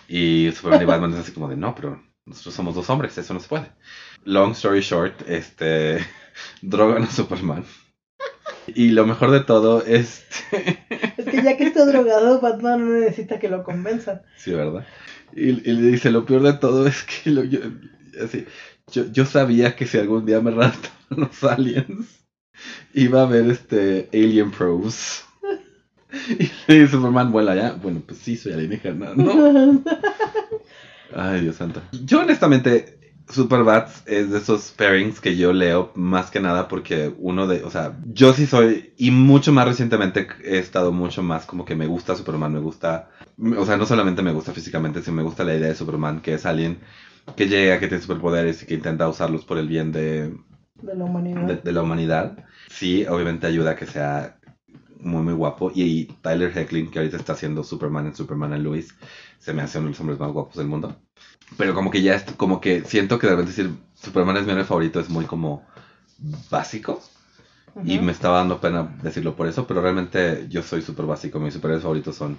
Y 0.08 0.52
Superman 0.52 0.82
y 0.82 0.86
Batman 0.86 1.14
es 1.14 1.20
así 1.20 1.32
como 1.32 1.48
de, 1.48 1.58
no, 1.58 1.76
pero 1.76 2.02
nosotros 2.26 2.56
somos 2.56 2.76
dos 2.76 2.90
hombres, 2.90 3.18
eso 3.18 3.34
no 3.34 3.40
se 3.40 3.48
puede. 3.48 3.72
Long 4.24 4.52
story 4.52 4.82
short, 4.82 5.22
este, 5.28 6.00
drogan 6.62 7.04
a 7.04 7.12
Superman. 7.12 7.64
Y 8.68 8.90
lo 8.90 9.06
mejor 9.06 9.32
de 9.32 9.42
todo 9.42 9.84
es, 9.86 10.24
Es 11.18 11.26
que 11.26 11.42
ya 11.44 11.56
que 11.58 11.66
está 11.66 11.86
drogado, 11.86 12.40
Batman 12.42 12.80
no 12.86 13.00
necesita 13.00 13.40
que 13.40 13.48
lo 13.50 13.64
convenzan. 13.64 14.22
sí, 14.38 14.52
¿verdad? 14.54 14.86
Y, 15.36 15.50
y 15.50 15.74
le 15.74 15.92
dice, 15.92 16.12
lo 16.12 16.26
peor 16.26 16.42
de 16.44 16.54
todo 16.54 16.88
es 16.88 17.04
que 17.04 17.30
lo- 17.32 17.44
yo, 17.44 17.60
así, 18.24 18.46
yo, 18.92 19.06
yo 19.12 19.26
sabía 19.26 19.76
que 19.76 19.86
si 19.86 19.98
algún 19.98 20.26
día 20.26 20.42
me 20.42 20.52
raptaban 20.52 20.96
los 21.10 21.44
aliens, 21.44 22.24
iba 22.94 23.22
a 23.22 23.24
haber 23.24 23.50
este 23.50 24.10
Alien 24.14 24.52
Pros. 24.52 25.24
Y 26.30 26.50
le 26.68 26.80
dice 26.80 26.92
Superman, 26.94 27.32
vuela 27.32 27.56
ya. 27.56 27.74
Bueno, 27.74 28.02
pues 28.08 28.20
sí, 28.20 28.38
soy 28.38 28.54
alienígena, 28.54 29.14
¿no? 29.16 29.82
Ay, 31.14 31.42
Dios 31.42 31.58
santo. 31.58 31.82
Yo 32.06 32.22
honestamente, 32.22 33.05
Superbats 33.30 34.04
es 34.06 34.30
de 34.32 34.38
esos 34.38 34.72
pairings 34.72 35.20
que 35.20 35.36
yo 35.36 35.52
leo 35.52 35.92
más 35.96 36.30
que 36.30 36.40
nada 36.40 36.68
porque 36.68 37.14
uno 37.18 37.48
de, 37.48 37.64
o 37.64 37.72
sea, 37.72 37.98
yo 38.06 38.34
sí 38.34 38.46
soy, 38.46 38.94
y 38.98 39.10
mucho 39.12 39.52
más 39.52 39.68
recientemente 39.68 40.28
he 40.44 40.60
estado 40.60 40.92
mucho 40.92 41.24
más 41.24 41.46
como 41.46 41.66
que 41.66 41.76
me 41.76 41.88
gusta 41.88 42.16
Superman, 42.16 42.54
me 42.54 42.60
gusta, 42.60 43.10
o 43.58 43.66
sea, 43.66 43.78
no 43.78 43.86
solamente 43.88 44.22
me 44.22 44.32
gusta 44.32 44.54
físicamente, 44.54 45.02
sino 45.02 45.16
me 45.18 45.24
gusta 45.24 45.44
la 45.44 45.56
idea 45.56 45.70
de 45.70 45.76
Superman, 45.76 46.22
que 46.22 46.36
es 46.36 46.46
alguien 46.46 46.80
que 47.36 47.48
llega, 47.48 47.80
que 47.80 47.88
tiene 47.88 48.02
superpoderes 48.04 48.62
y 48.62 48.66
que 48.68 48.76
intenta 48.76 49.08
usarlos 49.10 49.44
por 49.44 49.58
el 49.58 49.68
bien 49.68 49.92
de, 49.92 50.36
De 50.82 50.96
la 50.96 51.06
humanidad. 51.06 51.48
de, 51.48 51.56
de 51.58 51.72
la 51.72 51.82
humanidad. 51.82 52.38
Sí, 52.70 53.06
obviamente 53.08 53.48
ayuda 53.48 53.72
a 53.72 53.76
que 53.76 53.88
sea 53.88 54.38
muy, 55.00 55.24
muy 55.24 55.34
guapo. 55.34 55.72
Y 55.74 56.06
Tyler 56.22 56.56
Hecklin, 56.58 56.92
que 56.92 57.00
ahorita 57.00 57.18
está 57.18 57.34
haciendo 57.34 57.64
Superman 57.64 58.08
en 58.08 58.16
Superman 58.16 58.54
and 58.54 58.64
Lois, 58.64 58.96
se 59.40 59.54
me 59.54 59.62
hace 59.64 59.80
uno 59.80 59.88
de 59.88 59.92
los 59.92 60.00
hombres 60.02 60.20
más 60.20 60.32
guapos 60.32 60.56
del 60.58 60.68
mundo. 60.68 60.96
Pero 61.58 61.74
como 61.74 61.92
que 61.92 62.02
ya 62.02 62.16
es, 62.16 62.24
como 62.24 62.60
que 62.60 62.84
siento 62.86 63.20
que 63.20 63.28
de 63.28 63.34
repente 63.36 63.52
decir 63.52 63.72
Superman 63.94 64.38
es 64.38 64.46
mi 64.46 64.52
héroe 64.52 64.66
favorito 64.66 65.00
es 65.00 65.10
muy 65.10 65.26
como 65.26 65.64
básico. 66.50 67.02
Y 67.84 68.00
me 68.00 68.14
estaba 68.14 68.38
dando 68.38 68.62
pena 68.62 68.96
decirlo 69.04 69.36
por 69.36 69.48
eso, 69.48 69.68
pero 69.68 69.82
realmente 69.82 70.48
yo 70.50 70.64
soy 70.64 70.82
súper 70.82 71.06
básico. 71.06 71.40
Mis 71.40 71.54
superhéroes 71.54 71.84
favoritos 71.84 72.16
son 72.16 72.38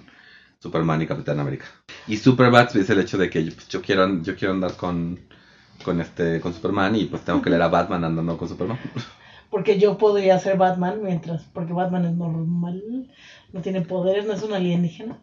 Superman 0.59 1.01
y 1.03 1.07
Capitán 1.07 1.39
América. 1.39 1.65
Y 2.07 2.17
Superbats 2.17 2.75
es 2.75 2.89
el 2.89 2.99
hecho 2.99 3.19
de 3.19 3.29
que 3.29 3.41
pues, 3.41 3.67
yo 3.67 3.81
quiero, 3.81 4.21
yo 4.23 4.35
quiero 4.35 4.55
andar 4.55 4.75
con, 4.75 5.19
con, 5.83 6.01
este, 6.01 6.41
con 6.41 6.53
Superman 6.53 6.95
y 6.95 7.05
pues 7.05 7.23
tengo 7.23 7.41
que 7.41 7.51
leer 7.51 7.61
a 7.61 7.67
Batman 7.67 8.03
andando 8.03 8.35
con 8.37 8.49
Superman. 8.49 8.79
Porque 9.49 9.79
yo 9.79 9.97
podría 9.97 10.39
ser 10.39 10.57
Batman 10.57 11.01
mientras. 11.03 11.43
Porque 11.53 11.73
Batman 11.73 12.05
es 12.05 12.15
normal. 12.15 13.13
No 13.53 13.61
tiene 13.61 13.81
poderes, 13.81 14.25
no 14.25 14.33
es 14.33 14.43
un 14.43 14.53
alienígena. 14.53 15.19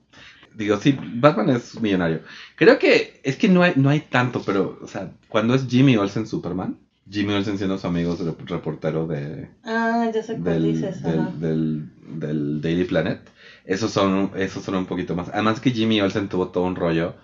Digo, 0.57 0.77
sí, 0.79 0.97
Batman 1.17 1.51
es 1.51 1.81
millonario. 1.81 2.21
Creo 2.57 2.79
que 2.79 3.21
es 3.25 3.37
que 3.37 3.49
no 3.49 3.63
hay, 3.63 3.73
no 3.77 3.89
hay 3.91 4.01
tanto, 4.01 4.43
pero, 4.45 4.79
o 4.81 4.87
sea, 4.87 5.11
cuando 5.29 5.55
es 5.55 5.67
Jimmy 5.67 5.97
Olsen 5.97 6.27
Superman, 6.27 6.77
Jimmy 7.11 7.35
Olsen 7.35 7.59
siendo 7.59 7.77
su 7.77 7.87
amigo 7.87 8.17
rep- 8.17 8.47
reportero 8.49 9.07
de, 9.07 9.49
Ah, 9.65 10.09
ya 10.13 10.23
sé 10.23 10.37
cuál 10.37 10.45
del, 10.63 10.63
dices. 10.75 11.03
del, 11.03 11.41
del, 11.41 11.89
del 12.21 12.61
Daily 12.61 12.85
Planet, 12.85 13.19
esos 13.65 13.91
son, 13.91 14.31
esos 14.37 14.63
son 14.63 14.77
un 14.77 14.87
poquito 14.87 15.15
más. 15.15 15.29
Además 15.33 15.61
que 15.61 15.71
Jimmy 15.73 16.01
Olsen 16.01 16.29
tuvo 16.29 16.49
todo 16.49 16.65
un 16.65 16.77
rollo 16.77 17.15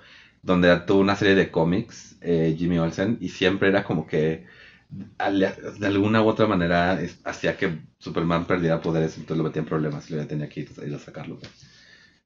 donde 0.43 0.75
tuvo 0.79 1.01
una 1.01 1.15
serie 1.15 1.35
de 1.35 1.51
cómics, 1.51 2.17
eh, 2.21 2.55
Jimmy 2.57 2.79
Olsen, 2.79 3.17
y 3.21 3.29
siempre 3.29 3.69
era 3.69 3.85
como 3.85 4.07
que 4.07 4.45
de 5.79 5.87
alguna 5.87 6.23
u 6.23 6.27
otra 6.29 6.47
manera 6.47 7.01
es- 7.01 7.19
hacía 7.25 7.57
que 7.57 7.79
Superman 7.99 8.45
perdiera 8.45 8.81
poderes, 8.81 9.17
entonces 9.17 9.37
lo 9.39 9.45
metía 9.45 9.61
en 9.61 9.67
problemas 9.67 10.11
y 10.11 10.15
lo 10.15 10.27
tenía 10.27 10.49
que 10.49 10.61
ir, 10.61 10.69
ir 10.87 10.95
a 10.95 10.99
sacarlo. 10.99 11.39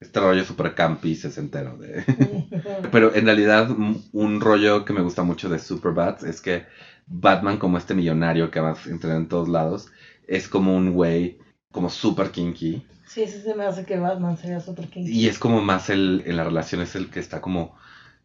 Este 0.05 0.21
rollo 0.21 0.45
super 0.45 0.75
campi 0.75 1.17
sesentero 1.17 1.77
de... 1.77 2.05
Pero 2.93 3.15
en 3.15 3.25
realidad 3.25 3.71
un, 3.71 4.41
rollo 4.41 4.85
que 4.85 4.93
me 4.93 5.01
gusta 5.01 5.23
mucho 5.23 5.49
de 5.49 5.59
Superbats 5.59 6.25
es 6.25 6.41
que 6.41 6.67
Batman 7.07 7.59
como 7.59 7.79
este 7.79 7.95
millonario 7.95 8.51
que 8.51 8.61
va 8.61 8.73
a 8.73 8.91
entrar 8.91 9.17
en 9.17 9.29
todos 9.29 9.49
lados 9.49 9.89
es 10.27 10.49
como 10.49 10.77
un 10.77 10.93
güey 10.93 11.39
como 11.73 11.89
super 11.89 12.31
kinky 12.31 12.87
Sí, 13.07 13.27
sí 13.27 13.41
se 13.41 13.55
me 13.55 13.65
hace 13.65 13.85
que 13.85 13.99
Batman 13.99 14.37
sería 14.37 14.61
Super 14.61 14.89
King. 14.89 15.05
y 15.07 15.29
es 15.29 15.39
como 15.39 15.61
más 15.61 15.89
el 15.89 16.23
en 16.27 16.37
la 16.37 16.45
relación 16.45 16.81
es 16.81 16.97
el 16.97 17.11
que 17.11 17.21
está 17.21 17.41
como 17.41 17.77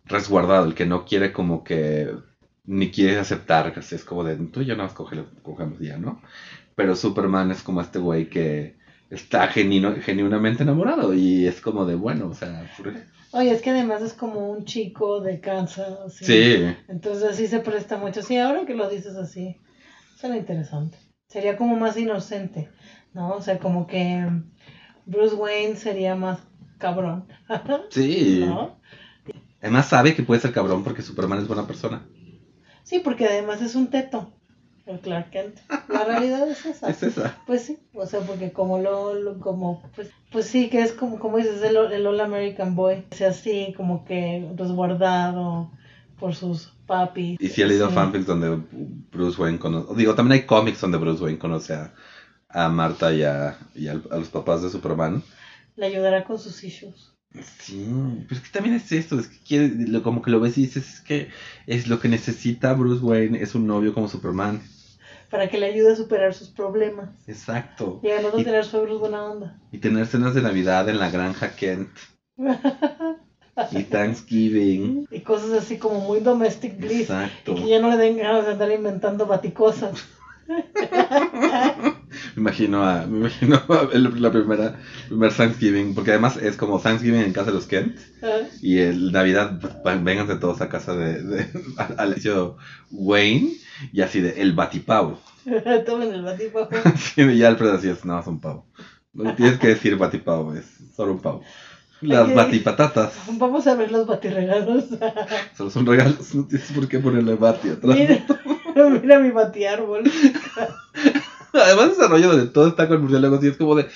resguardado, 0.06 0.66
el 0.66 0.74
que 0.74 0.86
no 0.86 1.06
quiere 1.06 1.32
como 1.32 1.64
que 1.64 2.12
ni 2.66 2.90
quiere 2.90 3.20
aceptar, 3.20 3.74
es 3.78 4.04
como 4.04 4.24
de 4.24 4.36
tú 4.38 4.62
y 4.62 4.66
yo 4.66 4.76
no 4.76 4.92
cogemos, 4.94 5.28
cogemos 5.44 5.80
ya, 5.80 5.98
¿no? 5.98 6.22
Pero 6.76 6.96
Superman 6.96 7.52
es 7.52 7.62
como 7.62 7.82
este 7.82 8.00
güey 8.00 8.30
que 8.30 8.79
está 9.10 9.48
genuino, 9.48 9.96
genuinamente 10.02 10.64
enamorado 10.64 11.14
y 11.14 11.48
es 11.48 11.62
como 11.62 11.86
de 11.86 11.96
bueno, 11.96 12.30
o 12.30 12.34
sea, 12.34 12.70
Oye, 13.32 13.52
es 13.52 13.62
que 13.62 13.70
además 13.70 14.02
es 14.02 14.14
como 14.14 14.50
un 14.50 14.66
chico 14.66 15.22
de 15.22 15.40
Kansas. 15.40 16.16
¿sí? 16.16 16.26
sí. 16.26 16.76
Entonces 16.88 17.24
así 17.24 17.48
se 17.48 17.60
presta 17.60 17.98
mucho. 17.98 18.24
Sí, 18.24 18.38
ahora 18.38 18.66
que 18.66 18.74
lo 18.74 18.90
dices 18.90 19.16
así, 19.16 19.58
suena 20.16 20.38
interesante. 20.38 20.98
Sería 21.28 21.56
como 21.56 21.76
más 21.76 21.96
inocente, 21.96 22.70
¿no? 23.14 23.34
O 23.36 23.42
sea, 23.42 23.60
como 23.60 23.86
que 23.86 24.28
Bruce 25.06 25.36
Wayne 25.36 25.76
sería 25.76 26.16
más 26.16 26.40
cabrón, 26.80 27.28
Sí. 27.92 28.44
¿no? 28.46 28.80
Además 29.62 29.90
sabe 29.90 30.16
que 30.16 30.24
puede 30.24 30.42
ser 30.42 30.54
cabrón 30.54 30.84
porque 30.84 31.02
Superman 31.02 31.40
es 31.40 31.48
buena 31.48 31.68
persona. 31.68 32.08
Sí, 32.84 33.00
porque 33.00 33.26
además 33.26 33.62
es 33.62 33.76
un 33.76 33.90
teto, 33.90 34.34
el 34.90 35.00
Clark 35.00 35.30
Kent. 35.32 35.58
La 35.88 36.04
realidad 36.06 36.50
es 36.50 36.66
esa. 36.66 36.90
Es 36.90 37.04
esa. 37.04 37.38
Pues 37.46 37.64
sí, 37.64 37.78
o 37.94 38.06
sea, 38.06 38.20
porque 38.22 38.52
como 38.52 38.80
lo, 38.80 39.14
lo- 39.14 39.40
como, 39.40 39.82
pues, 39.96 40.10
pues 40.32 40.46
sí, 40.46 40.70
que 40.70 40.82
es 40.82 40.94
como, 40.94 41.20
como 41.20 41.38
dices, 41.38 41.62
el, 41.64 41.78
el 41.78 42.06
All 42.08 42.20
American 42.22 42.76
Boy, 42.76 43.04
o 43.12 43.16
sea, 43.16 43.30
así, 43.30 43.74
como 43.78 44.06
que 44.06 44.50
resguardado 44.56 45.72
por 46.20 46.36
sus 46.36 46.74
papis. 46.86 47.38
Y 47.40 47.48
si 47.50 47.62
he 47.62 47.68
leído 47.68 47.88
Sí. 47.90 47.96
fanfics 47.96 48.26
donde 48.26 48.60
Bruce 49.12 49.42
Wayne 49.42 49.60
conoce. 49.60 49.96
Digo, 49.96 50.16
también 50.16 50.42
hay 50.42 50.46
cómics 50.46 50.82
donde 50.82 50.98
Bruce 50.98 51.24
Wayne 51.24 51.40
conoce 51.40 51.74
a, 51.74 51.94
a 52.50 52.68
Marta 52.70 53.14
y, 53.14 53.24
a, 53.24 53.58
y 53.76 53.88
al- 53.88 54.04
a 54.12 54.18
los 54.18 54.30
papás 54.30 54.62
de 54.62 54.70
Superman. 54.70 55.24
Le 55.76 55.86
ayudará 55.86 56.24
con 56.26 56.38
sus 56.40 56.64
issues. 56.64 57.14
Sí, 57.60 57.88
pero 58.28 58.42
es 58.42 58.48
que 58.48 58.52
también 58.52 58.76
es 58.76 58.92
esto, 58.92 59.20
es 59.20 59.28
que 59.28 59.38
quiere, 59.48 59.70
lo- 59.88 60.02
como 60.02 60.22
que 60.24 60.32
lo 60.32 60.40
ves 60.40 60.58
y 60.58 60.64
dices, 60.64 60.96
es 60.96 61.00
que 61.02 61.30
es 61.68 61.88
lo 61.88 62.00
que 62.00 62.10
necesita 62.10 62.74
Bruce 62.74 63.04
Wayne, 63.06 63.40
es 63.42 63.54
un 63.56 63.68
novio 63.68 63.94
como 63.94 64.08
Superman. 64.10 64.62
Para 65.30 65.48
que 65.50 65.58
le 65.60 65.68
ayude 65.68 65.92
a 65.92 65.96
superar 65.96 66.34
sus 66.34 66.50
problemas. 66.50 67.10
Exacto. 67.28 68.00
Y 68.04 68.10
a 68.10 68.22
no 68.22 68.32
tener 68.32 68.66
suegros 68.66 69.00
buena 69.00 69.24
onda. 69.24 69.60
Y 69.72 69.78
tener 69.78 70.06
cenas 70.08 70.34
de 70.34 70.42
Navidad 70.42 70.90
en 70.90 71.00
la 71.00 71.10
granja 71.12 71.56
Kent. 71.56 71.90
Y 73.72 73.84
Thanksgiving. 73.84 75.06
Y 75.12 75.20
cosas 75.20 75.52
así 75.52 75.78
como 75.78 76.00
muy 76.00 76.22
domestic 76.22 76.78
bliss. 76.80 77.02
Exacto. 77.10 77.52
Y 77.52 77.56
que 77.56 77.68
ya 77.70 77.80
no 77.82 77.90
le 77.90 77.98
den 77.98 78.16
ganas 78.18 78.46
de 78.46 78.54
andar 78.54 78.72
inventando 78.72 79.26
baticosas. 79.26 80.06
Me 82.36 82.42
imagino 82.42 82.84
a, 82.84 83.06
me 83.06 83.18
imagino 83.20 83.56
a 83.70 83.90
el- 83.94 84.22
la 84.22 84.32
primera, 84.32 84.80
primer 85.08 85.34
Thanksgiving, 85.34 85.94
porque 85.94 86.12
además 86.12 86.38
es 86.38 86.56
como 86.58 86.80
Thanksgiving 86.80 87.22
en 87.22 87.34
casa 87.34 87.48
de 87.48 87.54
los 87.54 87.66
Kent. 87.68 87.98
¿Eh? 88.22 88.48
Y 88.62 88.78
el 88.80 89.12
Navidad, 89.12 89.60
vénganse 89.84 90.36
todos 90.36 90.62
a 90.62 90.70
casa 90.70 90.96
de, 90.96 91.22
de 91.22 91.46
al 91.78 91.96
al 92.00 92.08
edificio 92.14 92.58
Wayne. 92.92 93.52
Y 93.92 94.02
así 94.02 94.22
de, 94.22 94.42
el 94.42 94.54
batipavo. 94.54 95.20
Tomen 95.86 96.14
el 96.14 96.24
batipajo. 96.24 96.70
Sí, 96.98 97.22
y 97.22 97.44
Alfred 97.44 97.70
así 97.70 97.90
es, 97.90 98.06
no, 98.06 98.20
es 98.20 98.28
un 98.28 98.40
pavo. 98.40 98.66
No 99.14 99.36
tienes 99.36 99.60
que 99.60 99.70
decir 99.70 99.98
batipavo, 99.98 100.54
es 100.54 100.66
solo 100.96 101.14
un 101.14 101.20
pavo. 101.20 101.44
Las 102.02 102.34
batipatatas 102.34 103.14
Vamos 103.28 103.68
a 103.68 103.76
ver 103.76 103.92
los 103.92 104.08
batirregalos. 104.08 104.86
solo 105.58 105.70
son 105.70 105.86
regalos, 105.86 106.34
no 106.34 106.46
tienes 106.46 106.72
por 106.72 106.88
qué 106.88 107.00
ponerle 107.00 107.36
bati 107.36 107.70
atrás. 107.70 107.98
mira, 107.98 108.90
mira 108.90 109.20
mi 109.20 109.32
batiárbol. 109.32 110.10
Además 111.54 111.90
ese 111.92 112.08
rollo 112.08 112.30
donde 112.30 112.48
todo 112.48 112.68
está 112.68 112.88
con 112.88 113.02
murciélagos 113.02 113.44
y 113.44 113.48
es 113.48 113.58
como 113.58 113.76
de, 113.76 113.88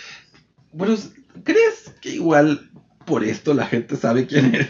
bueno, 0.74 0.96
¿crees 1.44 1.94
que 2.02 2.10
igual 2.10 2.70
por 3.06 3.24
esto 3.24 3.54
la 3.54 3.68
gente 3.68 3.96
sabe 3.96 4.26
quién 4.26 4.54
eres? 4.54 4.70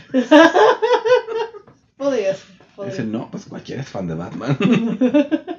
Podría 1.98 2.36
ser. 2.74 2.76
podría 2.76 2.96
Dice, 2.96 3.06
no, 3.06 3.30
pues 3.32 3.46
cualquiera 3.46 3.82
es 3.82 3.90
fan 3.90 4.08
de 4.08 4.16
Batman. 4.16 4.58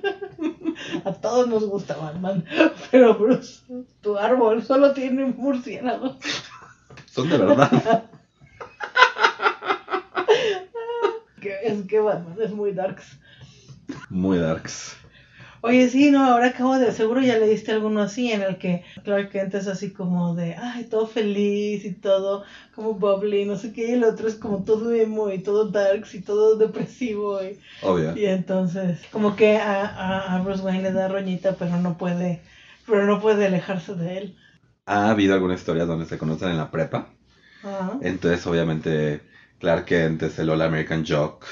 A 1.04 1.12
todos 1.12 1.48
nos 1.48 1.64
gusta 1.66 1.96
Batman. 1.96 2.44
Pero 2.90 3.14
Bruce, 3.14 3.62
tu 4.00 4.16
árbol 4.18 4.62
solo 4.62 4.92
tiene 4.92 5.24
murciélagos. 5.26 6.16
Son 7.06 7.28
de 7.28 7.38
verdad. 7.38 8.04
Que 11.40 11.58
es 11.62 11.86
que 11.86 12.00
Batman 12.00 12.38
es 12.40 12.52
muy 12.52 12.72
darks. 12.72 13.18
Muy 14.08 14.38
darks. 14.38 14.96
Oye, 15.66 15.88
sí, 15.88 16.10
no, 16.10 16.22
ahora 16.22 16.48
acabo 16.48 16.78
de, 16.78 16.92
seguro 16.92 17.22
ya 17.22 17.38
leíste 17.38 17.72
alguno 17.72 18.02
así 18.02 18.30
en 18.30 18.42
el 18.42 18.58
que 18.58 18.84
Clark 19.02 19.30
Kent 19.30 19.54
es 19.54 19.66
así 19.66 19.94
como 19.94 20.34
de, 20.34 20.54
ay, 20.56 20.84
todo 20.84 21.06
feliz 21.06 21.86
y 21.86 21.92
todo 21.94 22.44
como 22.74 22.92
bubbly, 22.92 23.46
no 23.46 23.56
sé 23.56 23.72
qué, 23.72 23.88
y 23.88 23.92
el 23.92 24.04
otro 24.04 24.28
es 24.28 24.34
como 24.34 24.62
todo 24.62 24.92
emo 24.92 25.30
y 25.30 25.38
todo 25.38 25.64
darks 25.70 26.14
y 26.14 26.20
todo 26.20 26.56
depresivo 26.56 27.42
y, 27.42 27.58
Obvio. 27.82 28.14
y 28.14 28.26
entonces 28.26 29.00
como 29.10 29.36
que 29.36 29.56
a, 29.56 29.86
a, 29.86 30.34
a 30.36 30.42
Bruce 30.42 30.62
Wayne 30.62 30.82
le 30.82 30.92
da 30.92 31.08
roñita 31.08 31.56
pero 31.58 31.78
no 31.78 31.96
puede, 31.96 32.40
pero 32.86 33.06
no 33.06 33.18
puede 33.18 33.46
alejarse 33.46 33.94
de 33.94 34.18
él. 34.18 34.36
Ha 34.84 35.10
habido 35.10 35.32
alguna 35.32 35.54
historia 35.54 35.86
donde 35.86 36.04
se 36.04 36.18
conocen 36.18 36.50
en 36.50 36.58
la 36.58 36.70
prepa. 36.70 37.08
Ajá. 37.62 37.98
Entonces, 38.02 38.46
obviamente, 38.46 39.22
Clark 39.58 39.86
Kent 39.86 40.24
es 40.24 40.38
el 40.38 40.50
All 40.50 40.60
American 40.60 41.04
Jock. 41.06 41.46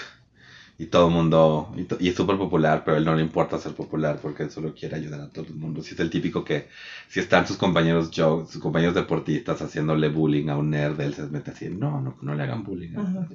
Y 0.83 0.87
todo 0.87 1.07
el 1.07 1.15
mundo, 1.15 1.73
y, 2.01 2.09
es 2.09 2.17
súper 2.17 2.37
popular, 2.37 2.83
pero 2.85 2.97
a 2.97 2.99
él 2.99 3.05
no 3.05 3.15
le 3.15 3.23
importa 3.23 3.57
ser 3.57 3.73
popular 3.73 4.19
porque 4.21 4.43
él 4.43 4.51
solo 4.51 4.75
quiere 4.75 4.97
ayudar 4.97 5.21
a 5.21 5.31
todo 5.31 5.47
el 5.47 5.55
mundo. 5.55 5.81
Si 5.81 5.95
es 5.95 6.01
el 6.01 6.11
típico 6.11 6.45
que, 6.45 6.67
si 7.09 7.21
están 7.21 7.47
sus 7.47 7.57
compañeros 7.57 8.11
jock, 8.13 8.51
sus 8.51 8.61
compañeros 8.61 8.97
deportistas 8.97 9.63
haciéndole 9.63 10.09
bullying 10.09 10.49
a 10.49 10.57
un 10.57 10.71
nerd, 10.71 11.01
él 11.01 11.15
se 11.15 11.23
mete 11.29 11.53
así, 11.53 11.69
no, 11.69 12.01
no, 12.01 12.17
no 12.21 12.35
le 12.35 12.43
hagan 12.43 12.65
bullying. 12.65 12.97
Ajá. 12.97 13.29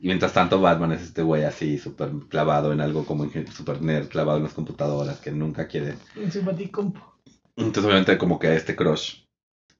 Y 0.00 0.08
mientras 0.08 0.32
tanto, 0.32 0.60
Batman 0.60 0.90
es 0.90 1.02
este 1.02 1.22
güey 1.22 1.44
así, 1.44 1.78
súper 1.78 2.10
clavado 2.28 2.72
en 2.72 2.80
algo 2.80 3.06
como 3.06 3.30
súper 3.54 3.80
nerd, 3.80 4.08
clavado 4.08 4.38
en 4.38 4.42
las 4.42 4.52
computadoras, 4.52 5.20
que 5.20 5.30
nunca 5.30 5.68
quiere 5.68 5.94
En 6.16 6.32
su 6.32 6.42
baticompo. 6.42 7.00
entonces, 7.54 7.84
obviamente, 7.84 8.18
como 8.18 8.40
que 8.40 8.56
este 8.56 8.74
crush 8.74 9.25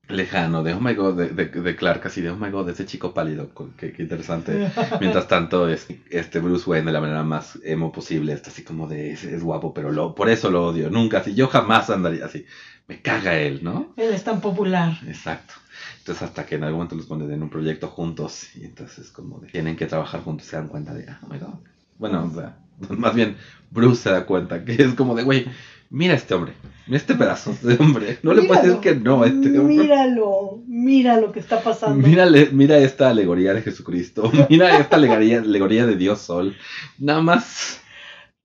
lejano 0.09 0.63
de 0.63 0.75
oh 0.75 0.81
my 0.81 0.95
god, 0.95 1.17
de, 1.17 1.29
de, 1.31 1.47
de 1.47 1.77
Clark, 1.77 2.07
así 2.07 2.21
de 2.21 2.31
oh 2.31 2.37
my 2.37 2.51
god, 2.51 2.69
ese 2.69 2.87
chico 2.87 3.13
pálido, 3.13 3.51
qué, 3.77 3.93
qué 3.93 4.03
interesante. 4.03 4.71
Mientras 5.01 5.27
tanto, 5.29 5.69
es, 5.69 5.87
este 6.11 6.39
Bruce 6.39 6.69
Wayne, 6.69 6.87
de 6.87 6.93
la 6.93 7.01
manera 7.01 7.23
más 7.25 7.59
emo 7.65 7.93
posible, 7.93 8.33
está 8.33 8.51
así 8.51 8.63
como 8.63 8.87
de 8.87 9.13
es, 9.13 9.25
es 9.25 9.43
guapo, 9.43 9.75
pero 9.75 9.91
lo, 9.91 10.15
por 10.15 10.29
eso 10.29 10.51
lo 10.51 10.67
odio. 10.67 10.91
Nunca, 10.91 11.19
así, 11.19 11.35
yo 11.35 11.49
jamás 11.49 11.91
andaría 11.91 12.25
así. 12.25 12.45
Me 12.89 13.03
caga 13.03 13.37
él, 13.37 13.65
¿no? 13.65 13.93
Él 13.97 14.13
es 14.13 14.23
tan 14.23 14.41
popular. 14.41 14.97
Exacto. 15.09 15.55
Entonces, 15.99 16.23
hasta 16.23 16.47
que 16.47 16.55
en 16.55 16.63
algún 16.63 16.79
momento 16.79 16.95
los 16.95 17.07
ponen 17.07 17.33
en 17.33 17.43
un 17.43 17.51
proyecto 17.51 17.89
juntos, 17.89 18.55
y 18.55 18.65
entonces, 18.65 19.11
como 19.11 19.41
de, 19.41 19.49
tienen 19.49 19.75
que 19.75 19.87
trabajar 19.87 20.21
juntos, 20.21 20.47
se 20.47 20.57
dan 20.57 20.69
cuenta 20.69 20.95
de, 20.95 21.05
oh 21.23 21.27
my 21.27 21.39
god. 21.39 21.55
Bueno, 21.99 22.31
o 22.31 22.35
sea, 22.35 22.59
más 22.97 23.15
bien, 23.15 23.37
Bruce 23.71 24.03
se 24.03 24.11
da 24.11 24.25
cuenta 24.25 24.65
que 24.65 24.81
es 24.81 24.95
como 24.95 25.17
de, 25.17 25.25
güey, 25.25 25.47
mira 25.91 26.15
a 26.15 26.17
este 26.17 26.35
hombre, 26.35 26.53
mira 26.87 26.99
este 26.99 27.15
pedazo 27.15 27.57
de 27.63 27.75
hombre. 27.75 28.19
No 28.23 28.35
le 28.35 28.43
puedes 28.43 28.65
decir 28.65 28.81
que 28.81 28.95
no 28.95 29.23
a 29.23 29.27
este 29.27 29.59
hombre. 29.59 29.77
Míralo, 29.77 30.63
mira 30.67 31.21
lo 31.21 31.33
que 31.33 31.41
está 31.41 31.63
pasando. 31.63 32.07
Mírale, 32.07 32.51
mira 32.53 32.79
esta 32.79 33.11
alegoría 33.11 33.55
de 33.55 33.63
Jesucristo. 33.63 34.31
Mira 34.51 34.79
esta 34.79 34.97
alegoría, 34.97 35.39
alegoría 35.39 35.87
de 35.87 35.97
Dios 35.97 36.21
Sol. 36.21 36.57
Nada 36.99 37.21
más. 37.21 37.81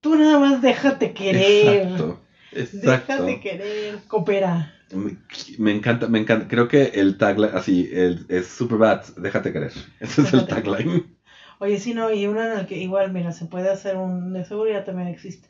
Tú 0.02 0.16
nada 0.16 0.40
más 0.40 0.62
déjate 0.62 1.14
querer. 1.14 1.84
Exacto. 1.84 2.22
Exacto. 2.52 3.26
Déjate 3.26 3.40
querer. 3.40 4.00
Coopera. 4.08 4.74
Me, 4.94 5.18
me 5.58 5.72
encanta, 5.72 6.08
me 6.08 6.20
encanta. 6.20 6.48
Creo 6.48 6.68
que 6.68 6.92
el 6.96 7.18
tagline, 7.18 7.56
así, 7.56 7.90
el, 7.94 8.26
es 8.30 8.48
Superbad, 8.48 9.04
déjate 9.18 9.54
querer. 9.54 9.72
Ese 10.00 10.22
es 10.22 10.34
el 10.34 10.48
tagline. 10.48 11.18
Oye, 11.60 11.80
sí, 11.80 11.94
no, 11.94 12.12
y 12.12 12.26
uno 12.26 12.44
en 12.44 12.60
el 12.60 12.66
que 12.66 12.78
igual, 12.78 13.14
mira, 13.14 13.32
se 13.32 13.46
puede 13.46 13.70
hacer 13.70 13.96
un 13.96 14.34
de 14.34 14.44
seguridad 14.46 14.84
también 14.84 15.08
existe. 15.08 15.50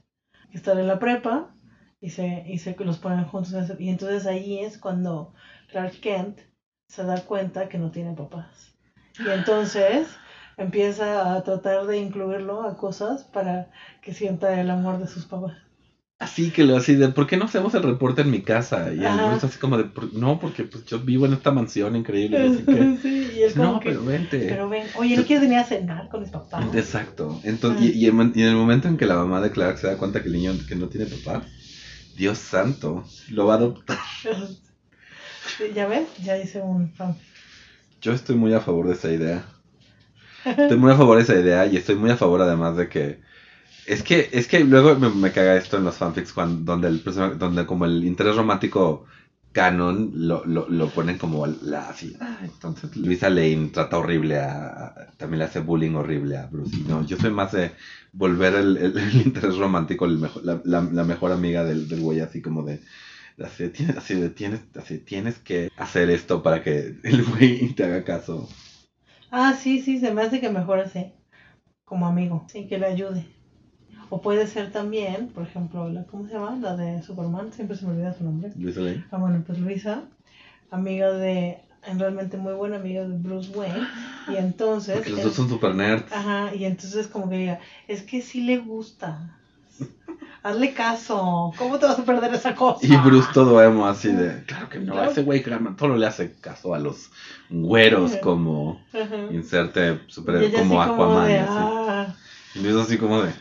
Estar 0.51 0.77
en 0.77 0.87
la 0.87 0.99
prepa 0.99 1.55
y 2.01 2.09
se, 2.09 2.43
y 2.47 2.57
se 2.57 2.75
los 2.79 2.97
ponen 2.97 3.25
juntos. 3.25 3.53
Y 3.79 3.89
entonces 3.89 4.25
ahí 4.25 4.59
es 4.59 4.77
cuando 4.77 5.33
Clark 5.69 5.93
Kent 6.01 6.39
se 6.87 7.03
da 7.05 7.21
cuenta 7.21 7.69
que 7.69 7.77
no 7.77 7.91
tiene 7.91 8.13
papás. 8.13 8.73
Y 9.19 9.29
entonces 9.29 10.07
empieza 10.57 11.33
a 11.35 11.43
tratar 11.43 11.85
de 11.85 11.97
incluirlo 11.99 12.63
a 12.63 12.75
cosas 12.75 13.23
para 13.23 13.69
que 14.01 14.13
sienta 14.13 14.59
el 14.59 14.69
amor 14.69 14.97
de 14.99 15.07
sus 15.07 15.25
papás. 15.25 15.53
Así 16.19 16.51
que 16.51 16.63
lo 16.63 16.75
así 16.75 16.93
de, 16.95 17.09
¿por 17.09 17.25
qué 17.25 17.35
no 17.35 17.45
hacemos 17.45 17.73
el 17.73 17.81
reporte 17.81 18.21
en 18.21 18.29
mi 18.29 18.41
casa? 18.41 18.93
Y 18.93 19.03
el. 19.03 19.17
Bruce 19.17 19.47
así 19.47 19.57
como 19.57 19.75
de, 19.77 19.85
"Por- 19.85 20.13
no, 20.13 20.39
porque 20.39 20.63
pues 20.65 20.85
yo 20.85 20.99
vivo 20.99 21.25
en 21.25 21.33
esta 21.33 21.49
mansión 21.51 21.95
increíble. 21.95 22.37
Así 22.47 22.63
que, 22.63 22.97
Sí, 23.01 23.31
y 23.39 23.41
él 23.43 23.53
como 23.53 23.73
no, 23.73 23.79
que, 23.79 23.89
pero 23.89 24.05
vente. 24.05 24.45
pero 24.47 24.69
ven, 24.69 24.85
oye, 24.97 25.17
¿no 25.17 25.23
quieres 25.23 25.41
venir 25.41 25.57
a 25.57 25.63
cenar 25.63 26.09
con 26.09 26.21
mis 26.21 26.29
papás? 26.29 26.63
Exacto. 26.75 27.39
Entonces, 27.43 27.95
y, 27.95 28.05
y 28.05 28.07
en, 28.07 28.31
y 28.35 28.41
en 28.43 28.49
el 28.49 28.55
momento 28.55 28.87
en 28.87 28.97
que 28.97 29.07
la 29.07 29.15
mamá 29.15 29.41
de 29.41 29.49
Clark 29.49 29.79
se 29.79 29.87
da 29.87 29.97
cuenta 29.97 30.21
que 30.21 30.27
el 30.27 30.33
niño 30.33 30.53
que 30.67 30.75
no 30.75 30.87
tiene 30.89 31.07
papá, 31.07 31.41
Dios 32.15 32.37
santo, 32.37 33.05
lo 33.29 33.45
va 33.45 33.53
a 33.53 33.57
adoptar. 33.57 33.99
Ya 35.75 35.87
ves, 35.87 36.07
ya 36.17 36.37
hice 36.37 36.61
un 36.61 36.89
fan. 36.93 37.15
Yo 38.01 38.11
estoy 38.13 38.35
muy 38.35 38.53
a 38.53 38.59
favor 38.59 38.87
de 38.87 38.93
esa 38.93 39.11
idea. 39.11 39.45
Estoy 40.43 40.77
muy 40.77 40.91
a 40.91 40.95
favor 40.95 41.17
de 41.17 41.23
esa 41.23 41.35
idea 41.35 41.65
y 41.67 41.77
estoy 41.77 41.95
muy 41.95 42.09
a 42.09 42.17
favor 42.17 42.41
además 42.41 42.75
de 42.75 42.89
que 42.89 43.21
es 43.85 44.03
que 44.03 44.29
es 44.31 44.47
que 44.47 44.61
luego 44.61 44.95
me, 44.95 45.09
me 45.09 45.31
caga 45.31 45.55
esto 45.55 45.77
en 45.77 45.83
los 45.83 45.97
fanfics 45.97 46.33
cuando 46.33 46.63
donde 46.73 46.87
el 46.87 47.03
donde 47.37 47.65
como 47.65 47.85
el 47.85 48.03
interés 48.05 48.35
romántico 48.35 49.05
canon 49.51 50.11
lo, 50.13 50.45
lo, 50.45 50.67
lo 50.69 50.89
ponen 50.89 51.17
como 51.17 51.45
la 51.47 51.89
así. 51.89 52.15
Ah, 52.19 52.39
entonces 52.43 52.95
Luisa 52.95 53.29
Lane 53.29 53.69
trata 53.73 53.97
horrible 53.97 54.39
a, 54.39 54.93
también 55.17 55.39
le 55.39 55.45
hace 55.45 55.59
bullying 55.59 55.95
horrible 55.95 56.37
a 56.37 56.47
Bruce. 56.47 56.77
No, 56.87 57.05
yo 57.05 57.17
soy 57.17 57.31
más 57.31 57.51
de 57.51 57.71
volver 58.13 58.55
el, 58.55 58.77
el- 58.77 59.21
interés 59.25 59.57
romántico 59.57 60.05
el 60.05 60.17
mejor, 60.17 60.43
la, 60.45 60.61
la, 60.65 61.03
mejor 61.03 61.31
amiga 61.31 61.63
del, 61.63 61.87
del 61.87 62.01
güey 62.01 62.19
así 62.21 62.41
como 62.41 62.63
de 62.63 62.81
así, 63.43 63.69
tienes, 63.69 63.97
así 63.97 64.29
tienes 64.31 64.61
así 64.77 64.99
tienes 64.99 65.39
que 65.39 65.69
hacer 65.77 66.09
esto 66.09 66.43
para 66.43 66.63
que 66.63 66.95
el 67.03 67.23
güey 67.25 67.73
te 67.75 67.83
haga 67.85 68.03
caso. 68.03 68.49
Ah, 69.31 69.53
sí, 69.55 69.81
sí, 69.81 69.99
se 69.99 70.13
me 70.13 70.21
hace 70.21 70.39
que 70.39 70.49
mejor 70.51 70.79
así, 70.79 71.11
como 71.85 72.07
amigo, 72.07 72.45
sí, 72.49 72.67
que 72.67 72.79
le 72.79 72.87
ayude. 72.87 73.25
O 74.13 74.21
puede 74.21 74.45
ser 74.45 74.73
también, 74.73 75.29
por 75.29 75.43
ejemplo, 75.43 75.89
la, 75.89 76.03
¿cómo 76.03 76.27
se 76.27 76.33
llama? 76.33 76.57
La 76.59 76.75
de 76.75 77.01
Superman, 77.01 77.53
siempre 77.53 77.77
se 77.77 77.85
me 77.85 77.93
olvida 77.93 78.13
su 78.13 78.25
nombre. 78.25 78.51
Luisa 78.57 78.81
Lane. 78.81 79.05
Ah, 79.09 79.17
bueno, 79.17 79.41
pues 79.47 79.57
Luisa, 79.57 80.01
amiga 80.69 81.13
de 81.13 81.61
realmente 81.97 82.35
muy 82.35 82.51
buena 82.51 82.75
amiga 82.75 83.07
de 83.07 83.17
Bruce 83.17 83.51
Wayne. 83.55 83.87
Y 84.27 84.35
entonces. 84.35 84.95
Porque 84.95 85.11
los 85.11 85.23
dos 85.23 85.33
son 85.33 85.47
super 85.47 85.73
nerds. 85.73 86.11
Ajá, 86.11 86.53
y 86.53 86.65
entonces 86.65 87.07
como 87.07 87.29
que 87.29 87.37
diga, 87.37 87.59
es 87.87 88.01
que 88.01 88.21
sí 88.21 88.41
le 88.41 88.57
gusta. 88.57 89.37
Hazle 90.43 90.73
caso. 90.73 91.53
¿Cómo 91.57 91.79
te 91.79 91.85
vas 91.85 91.97
a 91.97 92.03
perder 92.03 92.33
esa 92.33 92.53
cosa? 92.53 92.85
Y 92.85 92.93
Bruce 92.97 93.29
todo 93.33 93.63
emo 93.63 93.87
así 93.87 94.11
de, 94.11 94.43
claro 94.43 94.67
que 94.67 94.79
no, 94.79 95.01
ese 95.05 95.23
güey 95.23 95.41
todo 95.77 95.95
le 95.95 96.05
hace 96.05 96.33
caso 96.33 96.73
a 96.73 96.79
los 96.79 97.11
güeros 97.49 98.17
como 98.17 98.83
Ajá. 98.91 99.31
inserte 99.31 100.01
super 100.07 100.51
como 100.51 100.81
así 100.81 100.91
Aquaman. 100.91 101.27
de, 101.29 101.39
así. 101.39 101.53
"Ah". 101.57 102.15
Y 102.55 102.59
Bruce 102.59 102.81
así 102.81 102.97
como 102.97 103.21
de. 103.21 103.31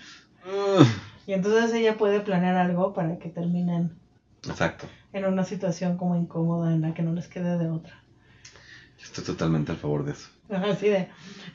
Y 1.26 1.32
entonces 1.34 1.72
ella 1.72 1.96
puede 1.96 2.20
planear 2.20 2.56
algo 2.56 2.92
para 2.92 3.18
que 3.18 3.28
terminen 3.28 3.92
exacto. 4.48 4.86
en 5.12 5.26
una 5.26 5.44
situación 5.44 5.96
como 5.96 6.16
incómoda 6.16 6.72
en 6.72 6.80
la 6.80 6.92
que 6.94 7.02
no 7.02 7.12
les 7.12 7.28
quede 7.28 7.56
de 7.56 7.68
otra. 7.68 8.02
Yo 8.98 9.04
estoy 9.04 9.24
totalmente 9.24 9.72
a 9.72 9.76
favor 9.76 10.04
de 10.04 10.12
eso. 10.12 10.28
Así 10.50 10.88
de, 10.88 11.08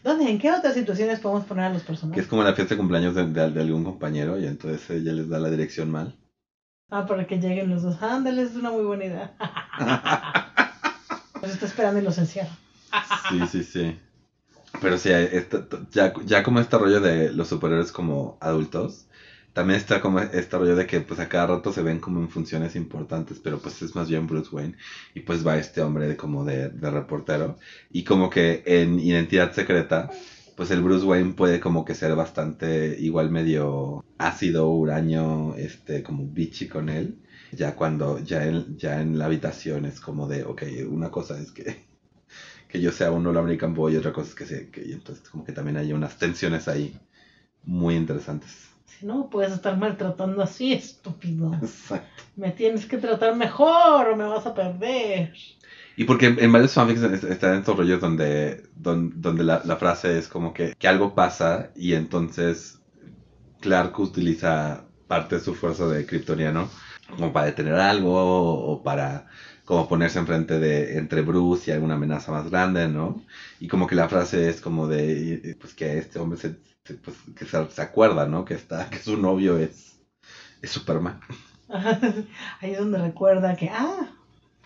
¿dónde? 0.04 0.30
¿En 0.30 0.40
qué 0.40 0.52
otras 0.52 0.74
situaciones 0.76 1.20
podemos 1.20 1.44
poner 1.46 1.66
a 1.66 1.70
los 1.70 1.82
Que 1.82 1.88
personajes? 1.88 2.24
es 2.24 2.30
como 2.30 2.44
la 2.44 2.54
fiesta 2.54 2.76
de 2.76 2.78
cumpleaños 2.78 3.14
de, 3.16 3.26
de- 3.26 3.52
de 3.52 3.62
algún 3.62 3.84
compañero 3.84 4.40
y 4.40 4.46
entonces 4.46 4.90
ella 4.90 5.12
les 5.12 5.28
da 5.28 5.40
la 5.40 5.50
dirección 5.50 5.92
mal. 5.92 6.16
Ah, 6.90 7.06
para 7.06 7.28
que 7.28 7.38
lleguen 7.40 7.70
los 7.70 7.82
dos. 7.84 8.02
Ándale, 8.02 8.44
es 8.44 8.56
una 8.56 8.72
muy 8.72 8.84
buena 8.84 9.06
idea. 9.06 9.36
Pues 11.40 11.52
está 11.54 11.66
esperando 11.66 12.00
y 12.00 12.04
los 12.04 12.18
encierra. 12.18 12.56
Sí, 13.30 13.46
sí, 13.48 13.64
sí. 13.64 14.00
Pero 14.82 14.98
sí, 14.98 15.10
ya, 15.92 16.14
ya 16.26 16.44
como 16.44 16.60
este 16.60 16.78
rollo 16.78 17.00
de 17.00 17.32
los 17.32 17.48
superhéroes 17.48 17.92
como 17.92 18.38
adultos, 18.42 19.08
también 19.54 19.80
está 19.80 20.02
como 20.02 20.20
este 20.20 20.58
rollo 20.58 20.76
de 20.76 20.86
que 20.86 21.02
pues 21.02 21.20
a 21.20 21.30
cada 21.30 21.48
rato 21.48 21.72
se 21.72 21.82
ven 21.82 22.00
como 22.00 22.20
en 22.20 22.30
funciones 22.30 22.76
importantes, 22.76 23.40
pero 23.40 23.60
pues 23.60 23.82
es 23.82 23.96
más 23.96 24.10
bien 24.10 24.28
Bruce 24.28 24.54
Wayne. 24.54 24.76
Y 25.14 25.22
pues 25.22 25.46
va 25.48 25.58
este 25.58 25.82
hombre 25.82 26.08
de, 26.08 26.18
como 26.18 26.44
de, 26.46 26.70
de 26.70 26.92
reportero. 26.92 27.58
Y 27.90 28.04
como 28.04 28.30
que 28.30 28.64
en 28.66 29.00
Identidad 29.00 29.54
Secreta, 29.54 30.10
pues 30.56 30.72
el 30.72 30.82
Bruce 30.82 31.06
Wayne 31.06 31.34
puede 31.34 31.60
como 31.60 31.86
que 31.86 31.96
ser 31.96 32.16
bastante 32.16 32.98
igual 33.00 33.30
medio 33.32 34.04
ácido, 34.18 34.70
huraño, 34.70 35.56
este, 35.56 36.04
como 36.04 36.28
bitchy 36.28 36.68
con 36.68 36.90
él. 36.90 37.22
Ya 37.52 37.76
cuando, 37.76 38.20
ya 38.20 38.46
en, 38.46 38.78
ya 38.78 39.02
en 39.02 39.18
la 39.18 39.26
habitación 39.26 39.86
es 39.86 40.02
como 40.02 40.28
de, 40.28 40.44
ok, 40.44 40.64
una 40.90 41.12
cosa 41.12 41.40
es 41.40 41.52
que 41.52 41.95
que 42.68 42.82
yo 42.82 42.92
sea 42.92 43.12
un 43.12 43.26
All 43.28 43.38
American 43.38 43.74
Boy 43.74 43.94
y 43.94 43.98
otra 43.98 44.14
cosa 44.14 44.30
es 44.30 44.36
que, 44.36 44.46
se, 44.46 44.70
que 44.70 44.86
y 44.86 44.94
entonces 44.94 45.28
como 45.30 45.44
que 45.46 45.52
también 45.52 45.78
hay 45.78 45.94
unas 45.94 46.18
tensiones 46.18 46.68
ahí 46.68 46.96
muy 47.64 47.96
interesantes. 47.96 48.70
Si 48.86 49.06
no, 49.06 49.30
puedes 49.30 49.52
estar 49.54 49.78
maltratando 49.78 50.42
así, 50.42 50.74
estúpido. 50.74 51.54
Exacto. 51.56 52.24
Me 52.36 52.52
tienes 52.52 52.86
que 52.86 52.98
tratar 52.98 53.36
mejor 53.36 54.10
o 54.10 54.16
me 54.16 54.26
vas 54.26 54.46
a 54.46 54.54
perder. 54.54 55.34
Y 55.98 56.04
porque 56.04 56.28
en 56.28 56.52
varios 56.52 56.74
fanfics 56.74 57.02
es- 57.02 57.24
están 57.24 57.58
estos 57.60 57.78
rollos 57.78 58.02
donde, 58.02 58.64
don- 58.76 59.22
donde, 59.22 59.44
la, 59.44 59.62
la 59.66 59.76
frase 59.78 60.18
es 60.18 60.28
como 60.28 60.54
que, 60.54 60.76
que 60.78 60.88
algo 60.88 61.16
pasa 61.16 61.72
y 61.76 61.94
entonces 61.94 62.80
Clark 63.62 64.00
utiliza 64.00 64.86
parte 65.08 65.36
de 65.36 65.42
su 65.42 65.56
fuerza 65.56 65.88
de 65.88 66.06
kryptoniano 66.06 66.70
como 67.10 67.32
para 67.34 67.48
detener 67.48 67.76
algo 67.76 68.14
o 68.14 68.84
para 68.84 69.28
como 69.66 69.88
ponerse 69.88 70.20
enfrente 70.20 70.60
de 70.60 70.98
entre 70.98 71.22
Bruce 71.22 71.72
y 71.72 71.74
alguna 71.74 71.96
amenaza 71.96 72.32
más 72.32 72.50
grande, 72.50 72.88
¿no? 72.88 73.24
Y 73.60 73.68
como 73.68 73.88
que 73.88 73.96
la 73.96 74.10
frase 74.10 74.50
es 74.50 74.62
como 74.62 74.88
de 74.88 75.58
pues 75.60 75.74
que 75.74 75.98
este 75.98 76.20
hombre 76.20 76.40
se, 76.40 76.56
se- 76.86 76.96
pues, 76.96 77.18
que 77.36 77.46
se, 77.46 77.70
se 77.72 77.82
acuerda, 77.82 78.28
¿no? 78.28 78.46
Que 78.46 78.54
está 78.56 78.90
que 78.90 79.00
su 79.00 79.18
novio 79.18 79.58
es 79.58 79.96
es 80.62 80.72
Superman. 80.72 81.20
Ahí 82.62 82.72
es 82.72 82.78
donde 82.80 82.98
recuerda 83.00 83.56
que, 83.56 83.70
ah, 83.72 84.10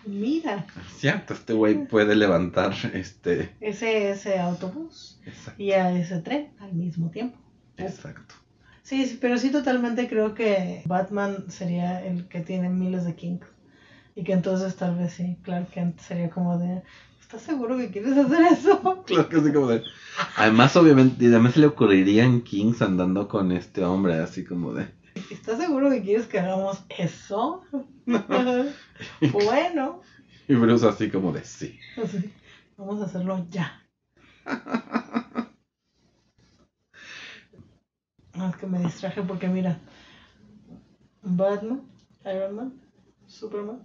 mira, 0.06 0.66
Cierto, 0.98 1.32
este 1.34 1.52
güey 1.54 1.86
puede 1.86 2.14
levantar 2.16 2.74
este 2.92 3.50
ese, 3.60 4.10
ese 4.10 4.40
autobús 4.40 5.20
exacto, 5.26 5.56
y 5.56 5.70
a 5.72 5.92
ese 5.96 6.20
tren 6.20 6.52
al 6.58 6.72
mismo 6.72 7.10
tiempo. 7.10 7.38
exacto. 7.76 8.34
Sí, 8.82 9.06
sí, 9.06 9.18
pero 9.20 9.38
sí 9.38 9.50
totalmente 9.50 10.08
creo 10.08 10.34
que 10.34 10.82
Batman 10.86 11.50
sería 11.50 12.04
el 12.04 12.28
que 12.28 12.40
tiene 12.40 12.68
miles 12.68 13.04
de 13.06 13.14
kinks. 13.14 13.46
Y 14.14 14.24
que 14.24 14.32
entonces 14.32 14.76
tal 14.76 14.96
vez 14.96 15.12
sí, 15.14 15.36
Clark 15.42 15.70
Kent 15.70 15.98
sería 16.00 16.30
como 16.30 16.58
de, 16.58 16.82
¿estás 17.20 17.42
seguro 17.42 17.76
que 17.76 17.90
quieres 17.90 18.16
hacer 18.16 18.40
eso? 18.52 19.02
Claro 19.06 19.28
que 19.28 19.36
así 19.36 19.52
como 19.52 19.68
de. 19.68 19.82
Además, 20.36 20.76
obviamente, 20.76 21.24
y 21.24 21.28
además 21.28 21.54
se 21.54 21.60
le 21.60 21.66
ocurrirían 21.66 22.42
Kings 22.42 22.82
andando 22.82 23.28
con 23.28 23.52
este 23.52 23.84
hombre, 23.84 24.14
así 24.14 24.44
como 24.44 24.72
de. 24.72 24.88
¿Estás 25.30 25.58
seguro 25.58 25.90
que 25.90 26.02
quieres 26.02 26.26
que 26.26 26.38
hagamos 26.38 26.84
eso? 26.88 27.62
bueno, 29.32 30.00
Y 30.48 30.54
Bruce 30.54 30.86
así 30.86 31.10
como 31.10 31.32
de 31.32 31.44
sí. 31.44 31.78
así, 32.02 32.30
vamos 32.76 33.00
a 33.00 33.04
hacerlo 33.06 33.46
ya. 33.50 33.80
Es 38.34 38.56
que 38.56 38.66
me 38.66 38.78
distraje 38.78 39.22
porque 39.22 39.48
mira, 39.48 39.78
Batman, 41.22 41.82
Iron 42.24 42.54
Man, 42.56 42.72
Superman, 43.26 43.80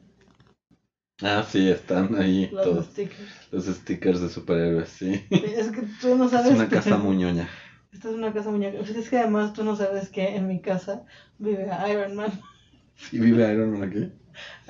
Ah, 1.22 1.46
sí, 1.48 1.70
están 1.70 2.16
ahí 2.16 2.50
los 2.52 2.64
todos 2.64 2.86
stickers. 2.88 3.48
los 3.52 3.66
stickers 3.66 4.22
de 4.22 4.30
superhéroes, 4.30 4.90
sí. 4.90 5.26
Es 5.30 5.70
que 5.72 5.84
tú 6.02 6.16
no 6.18 6.26
Es 6.26 6.32
sabes. 6.32 6.52
una 6.54 6.68
que- 6.68 6.76
casa 6.76 6.98
muñoña. 6.98 7.50
Esta 7.94 8.10
es 8.10 8.16
una 8.16 8.34
casa 8.34 8.52
muñeca. 8.52 8.78
Es 8.80 9.10
que 9.10 9.18
además 9.20 9.54
tú 9.54 9.64
no 9.64 9.78
sabes 9.78 10.10
que 10.10 10.36
en 10.36 10.48
mi 10.48 10.60
casa 10.62 11.06
vive 11.38 11.70
Iron 11.90 12.16
Man. 12.16 12.32
Sí, 12.98 13.20
vive 13.20 13.52
Iron 13.52 13.72
Man 13.78 13.84
aquí. 13.90 14.10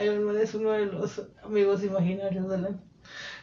Iron 0.04 0.24
Man 0.24 0.38
es 0.38 0.54
uno 0.56 0.72
de 0.72 0.86
los 0.88 1.22
amigos 1.44 1.84
imaginarios 1.84 2.50
de 2.50 2.58
la. 2.60 2.70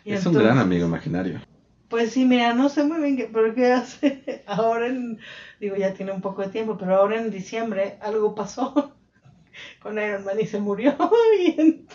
y 0.05 0.13
Es 0.13 0.27
un 0.27 0.33
gran 0.35 0.47
entonces- 0.47 0.63
amigo 0.65 0.87
imaginario. 0.87 1.41
Pues 1.89 2.11
sí, 2.13 2.25
mira, 2.25 2.53
no 2.55 2.69
sé 2.69 2.83
muy 2.85 3.01
bien 3.01 3.17
qué, 3.17 3.31
pero 3.33 3.55
qué 3.55 3.73
hace. 3.73 4.43
Ahora 4.47 4.87
en. 4.87 5.19
Digo, 5.61 5.77
ya 5.77 5.93
tiene 5.95 6.11
un 6.13 6.21
poco 6.21 6.43
de 6.43 6.49
tiempo, 6.49 6.77
pero 6.79 6.97
ahora 6.97 7.21
en 7.21 7.31
diciembre 7.31 7.99
algo 8.01 8.35
pasó 8.35 8.95
con 9.83 9.99
Iron 9.99 10.25
Man 10.25 10.39
y 10.41 10.47
se 10.47 10.59
murió. 10.61 10.97
Y, 11.39 11.61
en- 11.61 11.87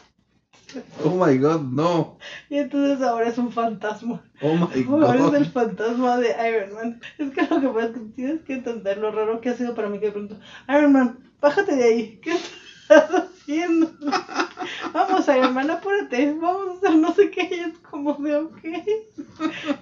Oh 1.03 1.09
my 1.25 1.37
god, 1.37 1.61
no. 1.61 2.17
y 2.49 2.57
entonces 2.57 3.01
ahora 3.05 3.29
es 3.29 3.37
un 3.37 3.51
fantasma. 3.51 4.23
Oh 4.41 4.53
my 4.55 4.85
Ahora 4.89 5.15
es 5.27 5.33
el 5.33 5.45
god. 5.45 5.51
fantasma 5.53 6.17
de 6.17 6.35
Iron 6.49 6.73
Man. 6.73 7.01
Es 7.17 7.31
que 7.31 7.41
lo 7.43 7.61
que 7.61 7.67
pasa 7.67 7.85
es 7.87 7.93
que 7.93 7.99
tienes 8.15 8.41
que 8.43 8.53
entender 8.53 8.97
lo 8.97 9.11
raro 9.11 9.41
que 9.41 9.49
ha 9.49 9.55
sido 9.55 9.75
para 9.75 9.89
mí 9.89 9.99
que 9.99 10.07
de 10.07 10.11
pronto, 10.11 10.37
Iron 10.69 10.93
Man, 10.93 11.19
bájate 11.41 11.75
de 11.75 11.83
ahí. 11.83 12.19
¿Qué 12.21 12.31
estás 12.33 13.09
haciendo? 13.11 13.91
Vamos, 14.93 15.27
Iron 15.27 15.53
Man, 15.53 15.69
apúrate. 15.69 16.33
Vamos 16.33 16.67
a 16.67 16.77
hacer 16.77 16.95
no 16.95 17.13
sé 17.13 17.31
qué. 17.31 17.49
Y 17.51 17.59
es 17.59 17.77
como 17.79 18.13
de 18.15 18.35
ok. 18.35 18.59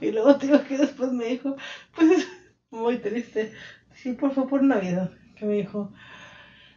Y 0.02 0.12
luego 0.12 0.36
te 0.38 0.48
digo 0.48 0.64
que 0.68 0.78
después 0.78 1.12
me 1.12 1.26
dijo, 1.26 1.56
pues 1.96 2.28
muy 2.70 2.98
triste. 2.98 3.54
Sí, 3.94 4.14
por 4.14 4.34
favor, 4.34 4.50
por 4.50 4.64
Navidad. 4.64 5.12
Que 5.38 5.46
me 5.46 5.54
dijo, 5.56 5.92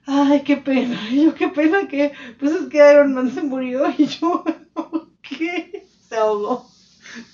ay, 0.08 0.42
qué 0.42 0.56
pena. 0.56 0.98
Y 1.10 1.24
yo, 1.24 1.34
qué 1.34 1.48
pena 1.48 1.86
que, 1.86 2.12
pues 2.38 2.52
es 2.52 2.66
que 2.68 2.78
Iron 2.78 3.14
Man 3.14 3.30
se 3.30 3.42
murió. 3.42 3.84
Y 3.96 4.06
yo, 4.06 4.44
¿qué? 5.22 5.86
Se 6.08 6.16
ahogó 6.16 6.66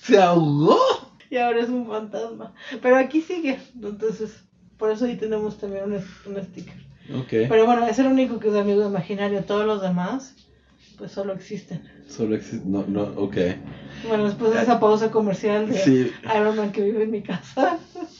¿Se 0.01 0.19
ahogó? 0.19 0.77
y 1.29 1.37
ahora 1.37 1.61
es 1.61 1.69
un 1.69 1.87
fantasma. 1.87 2.53
Pero 2.81 2.97
aquí 2.97 3.21
sigue, 3.21 3.57
entonces 3.81 4.43
por 4.77 4.91
eso 4.91 5.05
ahí 5.05 5.15
tenemos 5.15 5.57
también 5.57 5.85
un, 5.85 5.93
un 5.93 6.43
sticker. 6.43 6.75
Ok. 7.15 7.47
Pero 7.49 7.65
bueno, 7.65 7.85
es 7.87 7.97
el 7.99 8.07
único 8.07 8.39
que 8.39 8.49
es 8.49 8.55
amigo 8.55 8.85
imaginario, 8.85 9.43
todos 9.43 9.65
los 9.65 9.81
demás 9.81 10.35
pues 10.97 11.11
solo 11.11 11.33
existen. 11.33 11.83
Solo 12.07 12.35
existe. 12.35 12.65
No, 12.65 12.85
no, 12.87 13.03
ok. 13.17 13.35
Bueno, 14.07 14.25
después 14.25 14.53
de 14.53 14.61
esa 14.61 14.79
pausa 14.79 15.11
comercial 15.11 15.67
de 15.67 15.77
Sí. 15.77 16.11
Iron 16.35 16.55
Man 16.55 16.71
que 16.71 16.81
vive 16.83 17.03
en 17.03 17.11
mi 17.11 17.21
casa. 17.21 17.77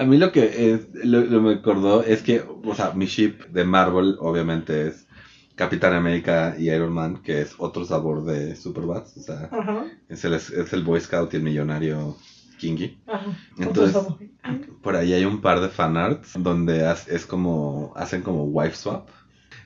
A 0.00 0.04
mí 0.04 0.16
lo 0.16 0.32
que 0.32 0.72
es, 0.72 0.88
lo, 1.04 1.20
lo 1.20 1.42
me 1.42 1.52
acordó 1.52 2.02
es 2.02 2.22
que, 2.22 2.42
o 2.64 2.74
sea, 2.74 2.92
mi 2.92 3.04
ship 3.04 3.48
de 3.48 3.64
Marvel 3.64 4.16
obviamente 4.18 4.88
es 4.88 5.06
Capitán 5.54 5.92
América 5.92 6.54
y 6.58 6.70
Iron 6.70 6.94
Man, 6.94 7.22
que 7.22 7.42
es 7.42 7.54
otro 7.58 7.84
sabor 7.84 8.24
de 8.24 8.56
Superbats, 8.56 9.18
o 9.18 9.20
sea, 9.20 9.50
Ajá, 9.52 9.84
es 10.08 10.24
el, 10.24 10.32
es 10.32 10.72
el 10.72 10.84
Boy 10.84 11.02
Scout 11.02 11.34
y 11.34 11.36
el 11.36 11.42
millonario 11.42 12.16
Kingy. 12.58 12.98
ajá. 13.06 13.26
Entonces-. 13.58 14.02
Por 14.82 14.96
ahí 14.96 15.12
hay 15.12 15.26
un 15.26 15.42
par 15.42 15.60
de 15.60 15.68
fanarts 15.68 16.32
donde 16.38 16.90
es 17.08 17.26
como, 17.26 17.92
hacen 17.94 18.22
como 18.22 18.44
wife 18.44 18.76
swap. 18.76 19.10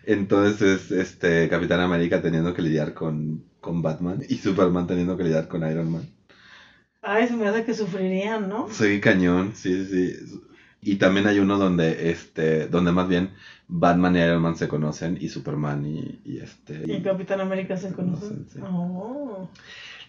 Entonces, 0.04 0.90
este, 0.90 1.48
Capitán 1.48 1.78
América 1.78 2.20
teniendo 2.20 2.52
que 2.54 2.62
lidiar 2.62 2.92
con, 2.92 3.44
con 3.60 3.82
Batman 3.82 4.20
y 4.28 4.34
Superman 4.34 4.88
teniendo 4.88 5.16
que 5.16 5.22
lidiar 5.22 5.46
con 5.46 5.62
Iron 5.70 5.92
Man. 5.92 6.13
Ay, 7.04 7.28
se 7.28 7.36
me 7.36 7.46
hace 7.46 7.64
que 7.64 7.74
sufrirían, 7.74 8.48
¿no? 8.48 8.68
Sí, 8.70 9.00
cañón, 9.00 9.52
sí, 9.54 9.84
sí. 9.86 10.40
Y 10.80 10.96
también 10.96 11.26
hay 11.26 11.38
uno 11.38 11.58
donde, 11.58 12.10
este, 12.10 12.66
donde 12.68 12.92
más 12.92 13.08
bien 13.08 13.30
Batman 13.68 14.16
y 14.16 14.20
Iron 14.20 14.42
Man 14.42 14.56
se 14.56 14.68
conocen 14.68 15.16
y 15.20 15.28
Superman 15.28 15.84
y, 15.86 16.20
y 16.24 16.38
este. 16.38 16.82
Y 16.86 17.02
Capitán 17.02 17.40
América 17.40 17.76
se 17.76 17.92
conoce. 17.92 18.26
conocen, 18.28 18.46
sí. 18.48 18.58
Oh. 18.62 19.48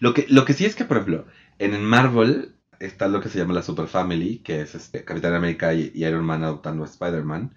Lo 0.00 0.14
que, 0.14 0.26
lo 0.28 0.44
que 0.44 0.52
sí 0.52 0.64
es 0.64 0.74
que, 0.74 0.84
por 0.84 0.98
ejemplo, 0.98 1.26
en 1.58 1.74
el 1.74 1.82
Marvel 1.82 2.54
está 2.78 3.08
lo 3.08 3.20
que 3.20 3.28
se 3.28 3.38
llama 3.38 3.54
la 3.54 3.62
Super 3.62 3.86
Family, 3.86 4.38
que 4.38 4.60
es 4.60 4.74
este, 4.74 5.04
Capitán 5.04 5.34
América 5.34 5.72
y, 5.74 5.90
y 5.94 6.04
Iron 6.04 6.24
Man 6.24 6.44
adoptando 6.44 6.82
a 6.82 6.86
Spider-Man. 6.86 7.54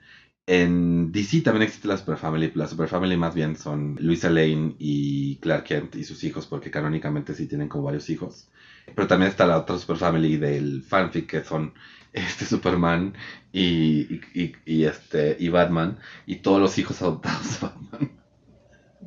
En 0.48 1.12
DC 1.12 1.42
también 1.42 1.64
existe 1.64 1.88
la 1.88 1.98
Super 1.98 2.18
Family. 2.18 2.52
La 2.56 2.68
Super 2.68 2.88
Family 2.88 3.18
más 3.18 3.36
bien 3.36 3.56
son 3.56 3.98
Luisa 4.00 4.30
Lane 4.30 4.76
y 4.80 5.36
Clark 5.38 5.66
Kent 5.66 5.96
y 5.96 6.04
sus 6.04 6.24
hijos, 6.24 6.48
porque 6.48 6.72
canónicamente 6.72 7.34
sí 7.36 7.48
tienen 7.48 7.68
como 7.68 7.84
varios 7.84 8.10
hijos. 8.10 8.48
Pero 8.96 9.08
también 9.08 9.30
está 9.32 9.46
la 9.48 9.58
otra 9.58 9.78
Super 9.78 9.98
Family 9.98 10.38
del 10.38 10.84
fanfic, 10.84 11.28
que 11.30 11.44
son 11.44 11.74
este 12.14 12.46
Superman 12.46 13.14
y, 13.52 14.16
y, 14.34 14.56
y 14.66 14.84
este 14.86 15.36
y 15.40 15.50
Batman 15.50 16.00
y 16.26 16.38
todos 16.38 16.60
los 16.62 16.78
hijos 16.78 17.02
adoptados 17.02 17.60
de 17.62 17.68
Batman. 17.68 18.12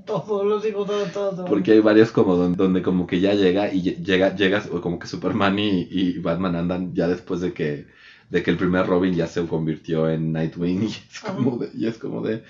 Todos 0.07 0.45
los 0.45 0.66
hijos 0.66 0.87
de 0.88 1.07
todos. 1.07 1.49
Porque 1.49 1.73
hay 1.73 1.81
varios 1.81 2.12
como 2.12 2.37
donde, 2.37 2.57
donde 2.57 2.83
como 2.83 3.07
que 3.07 3.21
ya 3.21 3.35
llega 3.35 3.73
y 3.73 3.83
lle- 3.83 3.97
llega, 4.05 4.35
llegas, 4.35 4.68
o 4.71 4.81
como 4.81 4.99
que 4.99 5.07
Superman 5.09 5.59
y, 5.59 5.83
y 5.90 6.18
Batman 6.18 6.57
andan 6.57 6.95
ya 6.95 7.09
después 7.09 7.40
de 7.40 7.53
que, 7.53 7.88
de 8.33 8.42
que 8.42 8.51
el 8.51 8.57
primer 8.57 8.87
Robin 8.87 9.14
ya 9.14 9.27
se 9.29 9.47
convirtió 9.47 10.09
en 10.09 10.33
Nightwing 10.33 10.83
y 10.85 10.87
es 10.88 11.21
como 11.21 11.59
de, 11.59 11.71
y 11.75 11.87
es 11.87 11.99
como 11.99 12.23
de, 12.23 12.45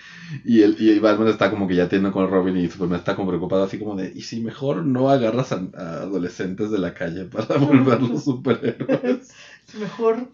y 0.45 0.63
el, 0.63 0.77
y 0.81 0.99
Batman 1.01 1.29
está 1.29 1.51
como 1.51 1.67
que 1.69 1.75
ya 1.77 1.89
tiene 1.89 2.11
con 2.13 2.29
Robin 2.31 2.57
y 2.57 2.69
Superman 2.69 3.01
está 3.01 3.17
como 3.17 3.29
preocupado 3.29 3.65
así 3.65 3.79
como 3.79 3.97
de, 3.97 4.13
y 4.15 4.23
si 4.23 4.41
mejor 4.41 4.85
no 4.85 5.11
agarras 5.11 5.53
a, 5.53 5.57
a 5.77 6.03
adolescentes 6.03 6.71
de 6.71 6.79
la 6.79 6.95
calle 6.95 7.27
para 7.27 7.57
volverlos 7.59 8.25
superhéroes. 8.25 9.39
Mejor 9.73 10.29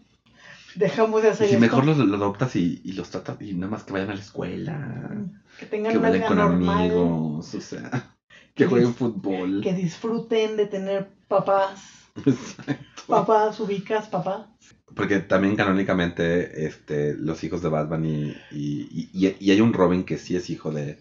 dejamos 0.75 1.23
de 1.23 1.31
Y 1.31 1.31
hacer 1.31 1.47
si 1.47 1.57
esto. 1.57 1.59
mejor 1.59 1.85
los, 1.85 1.99
los 1.99 2.21
adoptas 2.21 2.55
y, 2.57 2.81
y 2.85 2.93
los 2.93 3.11
tratas 3.11 3.41
y 3.41 3.55
nada 3.55 3.71
más 3.71 3.85
que 3.85 3.93
vayan 3.93 4.11
a 4.11 4.15
la 4.15 4.21
escuela, 4.21 5.31
Que 5.57 5.67
tengan 5.67 5.93
que 5.93 5.99
una 5.99 6.09
vayan 6.09 6.11
vida 6.11 6.25
con 6.25 6.37
normal. 6.37 6.41
amigos, 6.41 7.55
o 7.55 7.61
sea, 7.61 8.17
que 8.55 8.67
jueguen 8.67 8.95
fútbol. 8.95 9.53
Que 9.61 9.73
disfruten 9.73 10.57
de 10.57 10.67
tener 10.67 11.09
papás. 11.29 12.08
Exacto. 12.27 12.85
Papás, 13.07 13.59
ubicas, 13.61 14.09
papá. 14.09 14.49
Porque 14.95 15.21
también 15.21 15.57
canónicamente 15.57 16.67
este, 16.67 17.15
los 17.15 17.43
hijos 17.45 17.63
de 17.63 17.69
Batman 17.69 18.05
y, 18.05 18.37
y, 18.51 19.09
y- 19.13 19.37
y 19.39 19.51
hay 19.51 19.61
un 19.61 19.73
Robin 19.73 20.05
que 20.05 20.19
sí 20.19 20.37
es 20.37 20.51
hijo 20.51 20.71
de, 20.71 20.99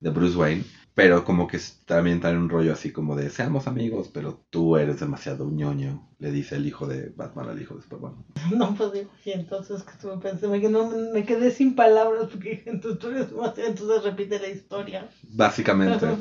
de 0.00 0.10
Bruce 0.10 0.36
Wayne, 0.36 0.64
pero 0.94 1.24
como 1.24 1.46
que 1.46 1.60
también 1.86 2.20
trae 2.20 2.36
un 2.36 2.48
rollo 2.48 2.72
así 2.72 2.92
como 2.92 3.16
de 3.16 3.30
seamos 3.30 3.66
amigos, 3.66 4.10
pero 4.12 4.40
tú 4.50 4.76
eres 4.76 5.00
demasiado 5.00 5.50
ñoño, 5.50 6.08
le 6.18 6.32
dice 6.32 6.56
el 6.56 6.66
hijo 6.66 6.86
de 6.86 7.12
Batman 7.16 7.48
al 7.50 7.60
hijo 7.60 7.74
de 7.76 7.82
Superman. 7.82 8.14
No, 8.56 8.74
pues 8.76 8.92
digo, 8.92 9.10
y 9.24 9.32
entonces 9.32 9.82
que 9.82 9.92
estuve 9.92 10.18
pensando, 10.18 10.50
me, 10.50 10.60
no, 10.68 10.88
me 11.12 11.24
quedé 11.24 11.50
sin 11.50 11.74
palabras 11.74 12.28
porque 12.30 12.62
entonces 12.66 12.98
tú 13.00 13.08
eres 13.08 13.30
demasiado, 13.30 13.70
entonces 13.70 14.04
repite 14.04 14.38
la 14.38 14.48
historia. 14.48 15.08
Básicamente. 15.30 16.06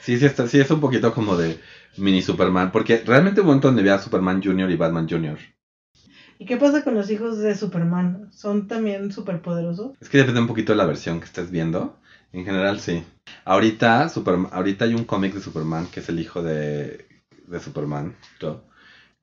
Sí, 0.00 0.18
sí, 0.18 0.26
está, 0.26 0.46
sí 0.48 0.60
es 0.60 0.70
un 0.70 0.80
poquito 0.80 1.12
como 1.14 1.36
de 1.36 1.58
mini 1.96 2.22
Superman, 2.22 2.70
porque 2.72 3.02
realmente 3.04 3.40
hubo 3.40 3.50
un 3.50 3.56
montón 3.56 3.74
de 3.74 3.82
había 3.82 3.98
Superman 3.98 4.42
Jr. 4.42 4.70
y 4.70 4.76
Batman 4.76 5.08
Jr. 5.08 5.38
¿Y 6.38 6.46
qué 6.46 6.56
pasa 6.56 6.82
con 6.82 6.94
los 6.94 7.10
hijos 7.10 7.38
de 7.38 7.54
Superman? 7.54 8.28
¿Son 8.32 8.66
también 8.66 9.12
superpoderosos? 9.12 9.96
Es 10.00 10.08
que 10.08 10.18
depende 10.18 10.40
un 10.40 10.46
poquito 10.46 10.72
de 10.72 10.76
la 10.76 10.84
versión 10.86 11.20
que 11.20 11.26
estés 11.26 11.50
viendo. 11.50 11.96
En 12.32 12.44
general, 12.44 12.80
sí. 12.80 13.04
Ahorita, 13.44 14.08
Superman, 14.08 14.50
ahorita 14.52 14.84
hay 14.84 14.94
un 14.94 15.04
cómic 15.04 15.32
de 15.34 15.40
Superman 15.40 15.86
que 15.86 16.00
es 16.00 16.08
el 16.08 16.18
hijo 16.18 16.42
de, 16.42 17.06
de 17.46 17.60
Superman. 17.60 18.16
¿no? 18.42 18.60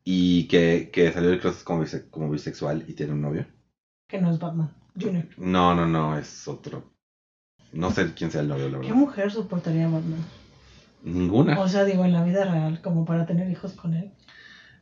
Y 0.03 0.47
que, 0.47 0.89
que 0.91 1.11
salió 1.11 1.29
del 1.29 1.39
closet 1.39 1.63
como, 1.63 1.83
bise- 1.83 2.09
como 2.09 2.29
bisexual 2.29 2.85
y 2.87 2.93
tiene 2.93 3.13
un 3.13 3.21
novio. 3.21 3.45
Que 4.07 4.19
no 4.19 4.31
es 4.31 4.39
Batman 4.39 4.71
Junior. 4.99 5.25
No, 5.37 5.75
no, 5.75 5.85
no, 5.85 6.17
es 6.17 6.47
otro. 6.47 6.83
No 7.73 7.91
sé 7.91 8.13
quién 8.13 8.31
sea 8.31 8.41
el 8.41 8.47
novio, 8.47 8.69
la 8.69 8.79
¿Qué 8.79 8.87
verdad. 8.87 8.95
mujer 8.95 9.31
soportaría 9.31 9.85
a 9.87 9.89
Batman? 9.89 10.19
Ninguna. 11.03 11.59
O 11.59 11.67
sea, 11.67 11.83
digo, 11.85 12.05
en 12.05 12.13
la 12.13 12.23
vida 12.23 12.45
real, 12.45 12.81
como 12.81 13.05
para 13.05 13.25
tener 13.25 13.49
hijos 13.49 13.73
con 13.73 13.93
él. 13.93 14.11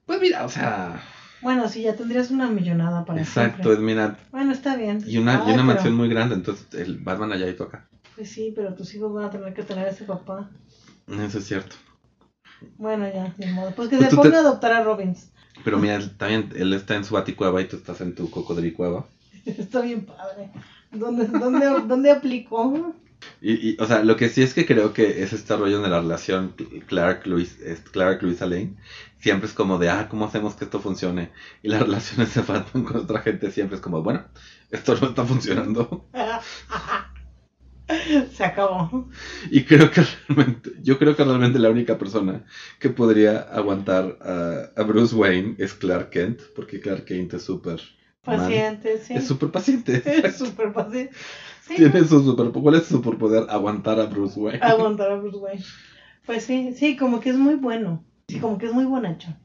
Pues 0.05 0.19
mira, 0.21 0.43
o 0.45 0.49
sea, 0.49 1.01
Bueno, 1.41 1.69
sí, 1.69 1.84
ya 1.84 1.95
tendrías 1.95 2.32
una 2.32 2.49
millonada 2.49 3.05
para 3.05 3.21
exacto, 3.21 3.71
es 3.71 3.79
mira. 3.79 4.17
Bueno, 4.32 4.51
está 4.51 4.75
bien. 4.75 5.01
Y 5.08 5.17
una, 5.17 5.36
y 5.36 5.38
una 5.38 5.51
pero- 5.51 5.63
mansión 5.63 5.95
muy 5.95 6.10
grande, 6.10 6.36
entonces 6.36 6.67
el 6.73 6.97
Batman 6.99 7.32
allá 7.32 7.47
y 7.47 7.55
tú 7.55 7.63
acá. 7.63 7.88
Pues 8.15 8.29
sí, 8.32 8.51
pero 8.55 8.73
tus 8.73 8.93
hijos 8.95 9.13
van 9.13 9.25
a 9.25 9.29
tener 9.32 9.53
que 9.53 9.63
tener 9.63 9.86
a 9.86 9.91
ese 9.91 10.03
papá. 10.03 10.49
Eso 11.08 11.38
es 11.38 11.45
cierto. 11.45 11.75
Bueno, 12.77 13.08
ya, 13.08 13.34
ni 13.38 13.45
modo. 13.53 13.71
Pues 13.75 13.88
que 13.88 13.95
Pues 13.97 14.10
se 14.10 14.15
te- 14.15 14.21
ponga 14.21 14.38
a 14.38 14.41
adoptar 14.41 14.73
a 14.73 14.84
Robins. 14.84 15.32
Pero 15.63 15.77
mira, 15.77 15.99
también 16.17 16.49
él 16.55 16.73
está 16.73 16.95
en 16.95 17.05
su 17.05 17.13
baticueva 17.13 17.62
y 17.62 17.65
tú 17.67 17.77
estás 17.77 18.01
en 18.01 18.15
tu 18.15 18.29
cocodricueva. 18.29 19.05
Está 19.45 19.79
bien 19.82 20.05
padre. 20.05 20.51
¿Dónde, 20.91 21.25
dónde, 21.27 21.65
dónde 21.88 22.12
aplicó? 22.12 22.93
Y, 23.41 23.71
y, 23.71 23.77
o 23.79 23.86
sea, 23.86 24.03
lo 24.03 24.15
que 24.15 24.29
sí 24.29 24.41
es 24.41 24.53
que 24.53 24.65
creo 24.65 24.93
que 24.93 25.23
es 25.23 25.34
este 25.34 25.55
rollo 25.55 25.82
de 25.82 25.89
la 25.89 25.99
relación 25.99 26.55
Clark 26.88 27.27
Luis, 27.27 27.58
Clark. 27.91 28.21
Siempre 29.19 29.47
es 29.47 29.53
como 29.53 29.77
de, 29.77 29.89
ah, 29.89 30.08
¿cómo 30.10 30.25
hacemos 30.25 30.55
que 30.55 30.65
esto 30.65 30.79
funcione? 30.79 31.32
Y 31.62 31.69
las 31.69 31.82
relaciones 31.82 32.34
de 32.34 32.41
Batman 32.41 32.84
con 32.84 32.97
otra 32.97 33.21
gente 33.21 33.51
siempre 33.51 33.75
es 33.75 33.82
como, 33.82 34.01
bueno, 34.01 34.25
esto 34.71 34.95
no 34.99 35.10
está 35.10 35.25
funcionando. 35.25 36.08
Se 38.34 38.43
acabó. 38.43 39.10
Y 39.49 39.63
creo 39.63 39.89
que 39.89 40.03
realmente, 40.27 40.71
yo 40.84 40.99
creo 40.99 41.15
que 41.15 41.23
realmente 41.23 41.58
la 41.58 41.71
única 41.71 41.97
persona 41.97 42.45
que 42.77 42.89
podría 42.89 43.39
aguantar 43.39 44.19
a, 44.21 44.79
a 44.79 44.84
Bruce 44.84 45.15
Wayne 45.15 45.55
es 45.58 45.73
Clark 45.73 46.12
Kent, 46.12 46.39
porque 46.55 46.79
Clark 46.79 47.05
Kent 47.05 47.34
es 47.34 47.43
súper. 47.43 47.82
Paciente, 48.21 48.99
sí. 48.99 49.13
Es 49.13 49.27
súper 49.27 49.49
paciente. 49.49 50.03
Es 50.05 50.38
súper 50.38 50.71
paciente. 50.71 51.12
Sí, 51.69 51.75
Tiene 51.75 52.03
su 52.03 52.19
super, 52.23 52.51
¿Cuál 52.51 52.75
es 52.75 52.86
su 52.86 52.95
superpoder? 52.95 53.45
Aguantar 53.47 53.99
a 53.99 54.08
Bruce 54.08 54.39
Wayne. 54.39 54.60
aguantar 54.63 55.12
a 55.12 55.15
Bruce 55.17 55.38
Wayne. 55.38 55.63
Pues 56.25 56.43
sí, 56.43 56.73
sí, 56.73 56.97
como 56.97 57.19
que 57.19 57.29
es 57.29 57.38
muy 57.38 57.53
bueno. 57.53 58.03
Sí, 58.27 58.39
como 58.39 58.58
que 58.58 58.65
es 58.65 58.73
muy 58.73 58.86
bonachón. 58.86 59.38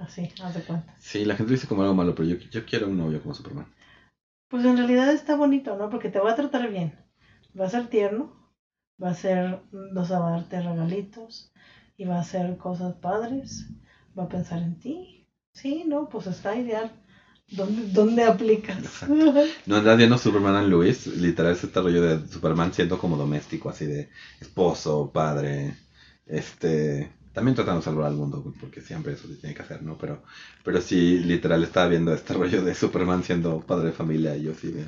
Así, 0.00 0.28
haz 0.42 0.54
de 0.54 0.62
cuenta. 0.62 0.92
Sí, 0.98 1.24
la 1.24 1.36
gente 1.36 1.52
dice 1.52 1.68
como 1.68 1.82
algo 1.82 1.94
malo, 1.94 2.12
pero 2.14 2.28
yo, 2.28 2.36
yo 2.50 2.64
quiero 2.66 2.88
un 2.88 2.98
novio 2.98 3.22
como 3.22 3.34
Superman. 3.34 3.66
Pues 4.48 4.64
en 4.64 4.76
realidad 4.76 5.12
está 5.12 5.36
bonito, 5.36 5.76
¿no? 5.76 5.90
Porque 5.90 6.08
te 6.08 6.18
va 6.18 6.32
a 6.32 6.34
tratar 6.34 6.68
bien. 6.68 6.92
Va 7.58 7.66
a 7.66 7.70
ser 7.70 7.86
tierno. 7.86 8.32
Va 9.00 9.10
a 9.10 9.14
ser, 9.14 9.60
o 9.96 10.04
sea, 10.04 10.18
va 10.18 10.28
a 10.28 10.32
darte 10.32 10.60
regalitos. 10.60 11.52
Y 11.96 12.04
va 12.04 12.16
a 12.16 12.20
hacer 12.20 12.56
cosas 12.56 12.96
padres. 12.96 13.68
Va 14.18 14.24
a 14.24 14.28
pensar 14.28 14.58
en 14.58 14.76
ti. 14.80 15.28
Sí, 15.54 15.84
no, 15.86 16.08
pues 16.08 16.26
está 16.26 16.56
ideal. 16.56 16.90
¿Dónde, 17.50 17.82
dónde 17.88 18.24
aplicas? 18.24 18.78
Exacto. 18.84 19.34
No 19.66 19.76
andas 19.76 19.96
viendo 19.98 20.18
Superman 20.18 20.56
and 20.56 20.68
Lois, 20.68 21.06
literal 21.06 21.52
es 21.52 21.64
este 21.64 21.80
rollo 21.80 22.02
de 22.02 22.28
Superman 22.28 22.72
siendo 22.72 22.98
como 22.98 23.16
doméstico, 23.16 23.68
así 23.70 23.86
de 23.86 24.10
esposo, 24.40 25.10
padre, 25.12 25.74
este, 26.26 27.12
también 27.32 27.54
tratando 27.56 27.80
de 27.80 27.84
salvar 27.84 28.06
al 28.06 28.14
mundo, 28.16 28.54
porque 28.60 28.80
siempre 28.80 29.14
eso 29.14 29.28
se 29.28 29.36
tiene 29.36 29.54
que 29.54 29.62
hacer, 29.62 29.82
¿no? 29.82 29.98
Pero, 29.98 30.22
pero 30.64 30.80
sí, 30.80 31.18
literal 31.18 31.62
estaba 31.64 31.88
viendo 31.88 32.14
este 32.14 32.34
rollo 32.40 32.62
de 32.62 32.74
Superman 32.74 33.22
siendo 33.24 33.60
padre 33.60 33.86
de 33.86 33.92
familia 33.92 34.36
y 34.36 34.44
yo 34.44 34.54
sí 34.54 34.70
de, 34.70 34.86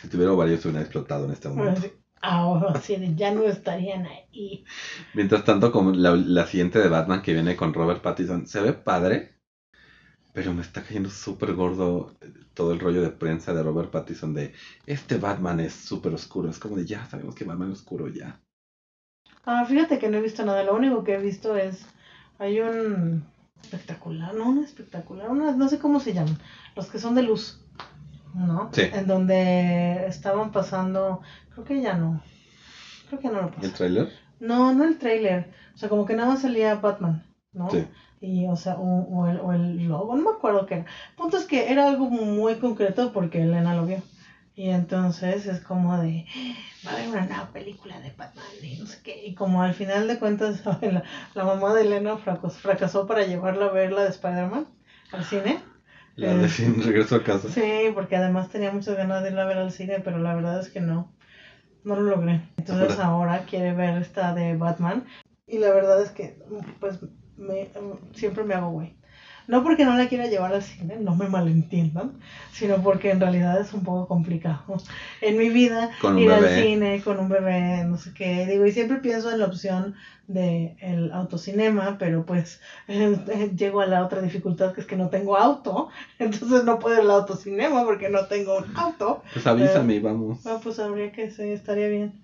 si 0.00 0.08
tuviera 0.08 0.32
varios 0.32 0.60
se 0.60 0.68
hubieran 0.68 0.82
explotado 0.82 1.26
en 1.26 1.32
este 1.32 1.48
momento. 1.48 1.82
Ahora 2.20 2.80
sí, 2.80 2.96
ya 3.16 3.32
no 3.32 3.44
estarían 3.44 4.06
ahí. 4.06 4.64
Mientras 5.14 5.44
tanto, 5.44 5.72
como 5.72 5.90
la, 5.92 6.14
la 6.14 6.46
siguiente 6.46 6.78
de 6.78 6.88
Batman 6.88 7.20
que 7.22 7.32
viene 7.32 7.56
con 7.56 7.74
Robert 7.74 8.00
Pattinson, 8.00 8.46
se 8.46 8.60
ve 8.60 8.72
padre, 8.72 9.31
pero 10.32 10.54
me 10.54 10.62
está 10.62 10.82
cayendo 10.82 11.10
súper 11.10 11.54
gordo 11.54 12.14
todo 12.54 12.72
el 12.72 12.80
rollo 12.80 13.02
de 13.02 13.10
prensa 13.10 13.52
de 13.52 13.62
Robert 13.62 13.90
Pattinson 13.90 14.34
de 14.34 14.52
este 14.86 15.18
Batman 15.18 15.60
es 15.60 15.72
súper 15.72 16.14
oscuro. 16.14 16.48
Es 16.48 16.58
como 16.58 16.76
de 16.76 16.84
ya 16.84 17.04
sabemos 17.06 17.34
que 17.34 17.44
Batman 17.44 17.72
es 17.72 17.78
oscuro 17.78 18.08
ya. 18.08 18.40
Ah, 19.44 19.64
fíjate 19.66 19.98
que 19.98 20.08
no 20.08 20.18
he 20.18 20.22
visto 20.22 20.44
nada. 20.44 20.62
Lo 20.62 20.74
único 20.74 21.04
que 21.04 21.14
he 21.14 21.18
visto 21.18 21.56
es. 21.56 21.86
Hay 22.38 22.60
un 22.60 23.24
espectacular, 23.62 24.34
no, 24.34 24.48
un 24.48 24.64
espectacular, 24.64 25.28
una, 25.28 25.52
no 25.52 25.68
sé 25.68 25.78
cómo 25.78 26.00
se 26.00 26.12
llaman. 26.12 26.38
Los 26.74 26.86
que 26.90 26.98
son 26.98 27.14
de 27.14 27.22
luz, 27.22 27.60
¿no? 28.34 28.70
Sí. 28.72 28.82
En 28.92 29.06
donde 29.06 30.06
estaban 30.06 30.50
pasando. 30.50 31.20
Creo 31.50 31.64
que 31.64 31.80
ya 31.80 31.94
no. 31.94 32.22
Creo 33.08 33.20
que 33.20 33.28
ya 33.28 33.32
no 33.32 33.42
lo 33.42 33.48
¿El 33.48 33.52
pasan. 33.54 33.72
tráiler? 33.74 34.12
No, 34.40 34.74
no 34.74 34.84
el 34.84 34.98
trailer. 34.98 35.52
O 35.74 35.78
sea, 35.78 35.88
como 35.88 36.04
que 36.04 36.16
nada 36.16 36.36
salía 36.36 36.74
Batman, 36.76 37.22
¿no? 37.52 37.70
Sí. 37.70 37.86
Y, 38.22 38.46
o 38.46 38.56
sea, 38.56 38.76
o, 38.76 39.02
o 39.02 39.26
el, 39.28 39.40
o 39.40 39.52
el 39.52 39.88
logo, 39.88 40.14
no 40.16 40.22
me 40.22 40.30
acuerdo 40.36 40.64
qué 40.66 40.74
era. 40.76 40.86
Punto 41.16 41.36
es 41.36 41.44
que 41.44 41.70
era 41.72 41.88
algo 41.88 42.08
muy 42.08 42.54
concreto 42.56 43.12
porque 43.12 43.42
Elena 43.42 43.74
lo 43.74 43.84
vio. 43.84 44.00
Y 44.54 44.68
entonces 44.70 45.46
es 45.46 45.60
como 45.60 45.98
de, 45.98 46.26
va 46.86 46.90
a 46.92 46.94
haber 46.94 47.08
una 47.08 47.26
nueva 47.26 47.50
película 47.52 47.98
de 48.00 48.10
Batman 48.12 48.44
y 48.62 48.76
no 48.78 48.86
sé 48.86 49.00
qué. 49.02 49.26
Y 49.26 49.34
como 49.34 49.62
al 49.62 49.74
final 49.74 50.06
de 50.06 50.18
cuentas 50.18 50.62
la, 50.82 51.02
la 51.34 51.44
mamá 51.44 51.74
de 51.74 51.82
Elena 51.82 52.16
fracasó, 52.18 52.58
fracasó 52.60 53.06
para 53.06 53.24
llevarla 53.26 53.66
a 53.66 53.72
ver 53.72 53.92
la 53.92 54.02
de 54.04 54.10
Spider-Man 54.10 54.66
al 55.12 55.24
cine. 55.24 55.60
La 56.16 56.32
Eh. 56.32 56.38
de 56.38 56.48
Sin 56.48 56.82
Regreso 56.82 57.16
a 57.16 57.24
Casa. 57.24 57.48
Sí, 57.48 57.88
porque 57.94 58.16
además 58.16 58.50
tenía 58.50 58.70
muchas 58.70 58.96
ganas 58.96 59.22
de 59.22 59.30
irla 59.30 59.42
a 59.42 59.46
ver 59.46 59.58
al 59.58 59.72
cine, 59.72 60.00
pero 60.04 60.18
la 60.18 60.34
verdad 60.34 60.60
es 60.60 60.68
que 60.68 60.80
no, 60.80 61.10
no 61.84 61.96
lo 61.96 62.02
logré. 62.02 62.42
Entonces 62.58 62.98
ahora 63.00 63.46
quiere 63.46 63.72
ver 63.72 63.96
esta 64.00 64.34
de 64.34 64.56
Batman 64.56 65.06
y 65.46 65.58
la 65.58 65.70
verdad 65.72 66.00
es 66.02 66.10
que 66.10 66.38
pues 66.78 67.00
me, 67.42 67.68
siempre 68.14 68.44
me 68.44 68.54
hago 68.54 68.70
güey. 68.70 68.94
No 69.48 69.64
porque 69.64 69.84
no 69.84 69.96
la 69.96 70.08
quiera 70.08 70.26
llevar 70.26 70.54
al 70.54 70.62
cine, 70.62 70.96
no 70.98 71.16
me 71.16 71.28
malentiendan, 71.28 72.12
sino 72.52 72.80
porque 72.80 73.10
en 73.10 73.20
realidad 73.20 73.60
es 73.60 73.72
un 73.74 73.82
poco 73.82 74.06
complicado. 74.06 74.62
En 75.20 75.36
mi 75.36 75.50
vida, 75.50 75.90
ir 76.16 76.30
al 76.30 76.48
cine 76.48 77.00
con 77.04 77.18
un 77.18 77.28
bebé, 77.28 77.82
no 77.84 77.96
sé 77.96 78.12
qué. 78.14 78.46
Digo, 78.46 78.64
y 78.66 78.72
siempre 78.72 78.98
pienso 78.98 79.30
en 79.30 79.38
la 79.38 79.46
opción 79.46 79.94
de 80.28 80.76
el 80.80 81.10
autocinema, 81.12 81.98
pero 81.98 82.24
pues 82.24 82.60
llego 83.56 83.80
a 83.80 83.86
la 83.86 84.02
otra 84.02 84.20
dificultad 84.20 84.72
que 84.72 84.80
es 84.80 84.86
que 84.86 84.96
no 84.96 85.08
tengo 85.10 85.36
auto, 85.36 85.88
entonces 86.18 86.64
no 86.64 86.78
puedo 86.78 86.96
ir 86.96 87.02
al 87.02 87.10
autocinema 87.10 87.84
porque 87.84 88.08
no 88.08 88.26
tengo 88.26 88.56
un 88.56 88.66
auto. 88.76 89.22
Pues 89.32 89.46
avísame 89.46 89.94
y 89.94 89.98
vamos. 89.98 90.46
Ah, 90.46 90.58
pues 90.62 90.78
habría 90.78 91.12
que 91.12 91.30
sí, 91.30 91.42
estaría 91.42 91.88
bien. 91.88 92.21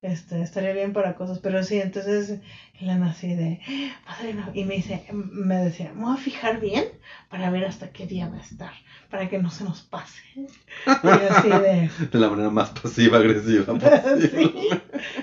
Este, 0.00 0.40
estaría 0.42 0.72
bien 0.72 0.92
para 0.92 1.16
cosas, 1.16 1.40
pero 1.40 1.60
sí, 1.64 1.80
entonces 1.80 2.38
Elena 2.80 3.10
así 3.10 3.34
de, 3.34 3.60
padrino, 4.06 4.48
y 4.54 4.62
me 4.62 4.76
dice, 4.76 5.04
me 5.12 5.56
decía, 5.56 5.92
me 5.92 6.04
voy 6.04 6.14
a 6.14 6.16
fijar 6.16 6.60
bien 6.60 6.84
para 7.28 7.50
ver 7.50 7.64
hasta 7.64 7.90
qué 7.90 8.06
día 8.06 8.28
va 8.28 8.36
a 8.36 8.40
estar, 8.40 8.72
para 9.10 9.28
que 9.28 9.38
no 9.38 9.50
se 9.50 9.64
nos 9.64 9.82
pase. 9.82 10.22
Y 10.36 11.08
así 11.08 11.48
de, 11.48 11.90
De 12.12 12.18
la 12.20 12.30
manera 12.30 12.48
más 12.48 12.70
pasiva 12.70 13.18
agresiva 13.18 13.74
posible. 13.78 14.28
sí. 14.30 14.68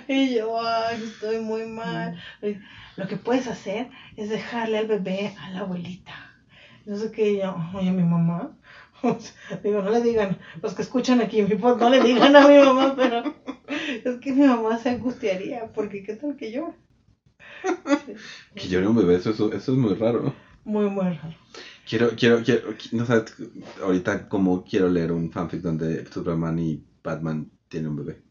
Y 0.09 0.35
yo, 0.35 0.59
ay, 0.59 1.01
estoy 1.05 1.39
muy 1.39 1.65
mal. 1.67 2.19
Lo 2.97 3.07
que 3.07 3.15
puedes 3.15 3.47
hacer 3.47 3.87
es 4.17 4.29
dejarle 4.29 4.79
al 4.79 4.87
bebé 4.87 5.33
a 5.39 5.51
la 5.51 5.61
abuelita. 5.61 6.11
No 6.85 6.97
sé 6.97 7.11
qué, 7.11 7.37
yo, 7.37 7.55
oye, 7.73 7.91
mi 7.91 8.03
mamá. 8.03 8.51
Digo, 9.63 9.81
no 9.81 9.89
le 9.91 10.01
digan, 10.01 10.37
los 10.61 10.73
que 10.73 10.81
escuchan 10.81 11.21
aquí 11.21 11.41
mi 11.41 11.55
podcast, 11.55 11.81
no 11.81 11.89
le 11.89 12.01
digan 12.03 12.35
a 12.35 12.47
mi 12.47 12.57
mamá, 12.57 12.93
pero 12.95 13.23
es 14.03 14.17
que 14.19 14.33
mi 14.33 14.45
mamá 14.45 14.77
se 14.77 14.89
angustiaría, 14.89 15.71
porque 15.73 16.03
qué 16.03 16.15
tal 16.15 16.35
que 16.35 16.51
yo. 16.51 16.73
Que 18.55 18.67
llore 18.67 18.87
un 18.87 18.95
bebé, 18.95 19.15
eso, 19.15 19.31
eso, 19.31 19.51
eso 19.53 19.71
es 19.71 19.77
muy 19.77 19.93
raro. 19.95 20.33
Muy, 20.63 20.85
muy 20.89 21.03
raro. 21.05 21.33
Quiero, 21.87 22.09
quiero, 22.15 22.41
quiero, 22.43 22.73
no 22.93 23.05
sé, 23.05 23.23
ahorita 23.83 24.27
como 24.27 24.63
quiero 24.63 24.89
leer 24.89 25.11
un 25.11 25.31
fanfic 25.31 25.61
donde 25.61 26.05
Superman 26.11 26.57
y 26.57 26.83
Batman 27.03 27.51
tienen 27.67 27.91
un 27.91 27.97
bebé. 27.97 28.21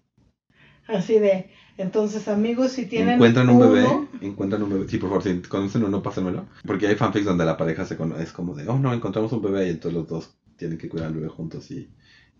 Así 0.89 1.19
de, 1.19 1.51
entonces 1.79 2.27
amigos, 2.29 2.73
si 2.73 2.87
tienen 2.87 3.15
encuentran 3.15 3.49
un 3.49 3.61
bebé, 3.61 3.87
encuentran 4.21 4.63
un 4.65 4.71
bebé, 4.71 4.89
sí, 4.89 4.99
por 4.99 5.09
favor, 5.11 5.23
si 5.23 5.41
conocen 5.43 5.85
uno, 5.85 6.03
pásenmelo. 6.03 6.47
Porque 6.67 6.89
hay 6.89 6.97
fanfics 6.97 7.25
donde 7.25 7.45
la 7.45 7.57
pareja 7.57 7.87
se 7.87 7.97
cono- 7.97 8.19
es 8.19 8.33
como 8.33 8.55
de, 8.55 8.69
oh 8.69 8.79
no, 8.79 8.93
encontramos 8.93 9.33
un 9.33 9.41
bebé 9.43 9.67
y 9.69 9.71
entonces 9.71 9.95
los 9.99 10.09
dos 10.09 10.37
tienen 10.57 10.79
que 10.79 10.89
cuidar 10.89 11.09
al 11.09 11.15
bebé 11.15 11.29
juntos 11.29 11.71
y, 11.71 11.91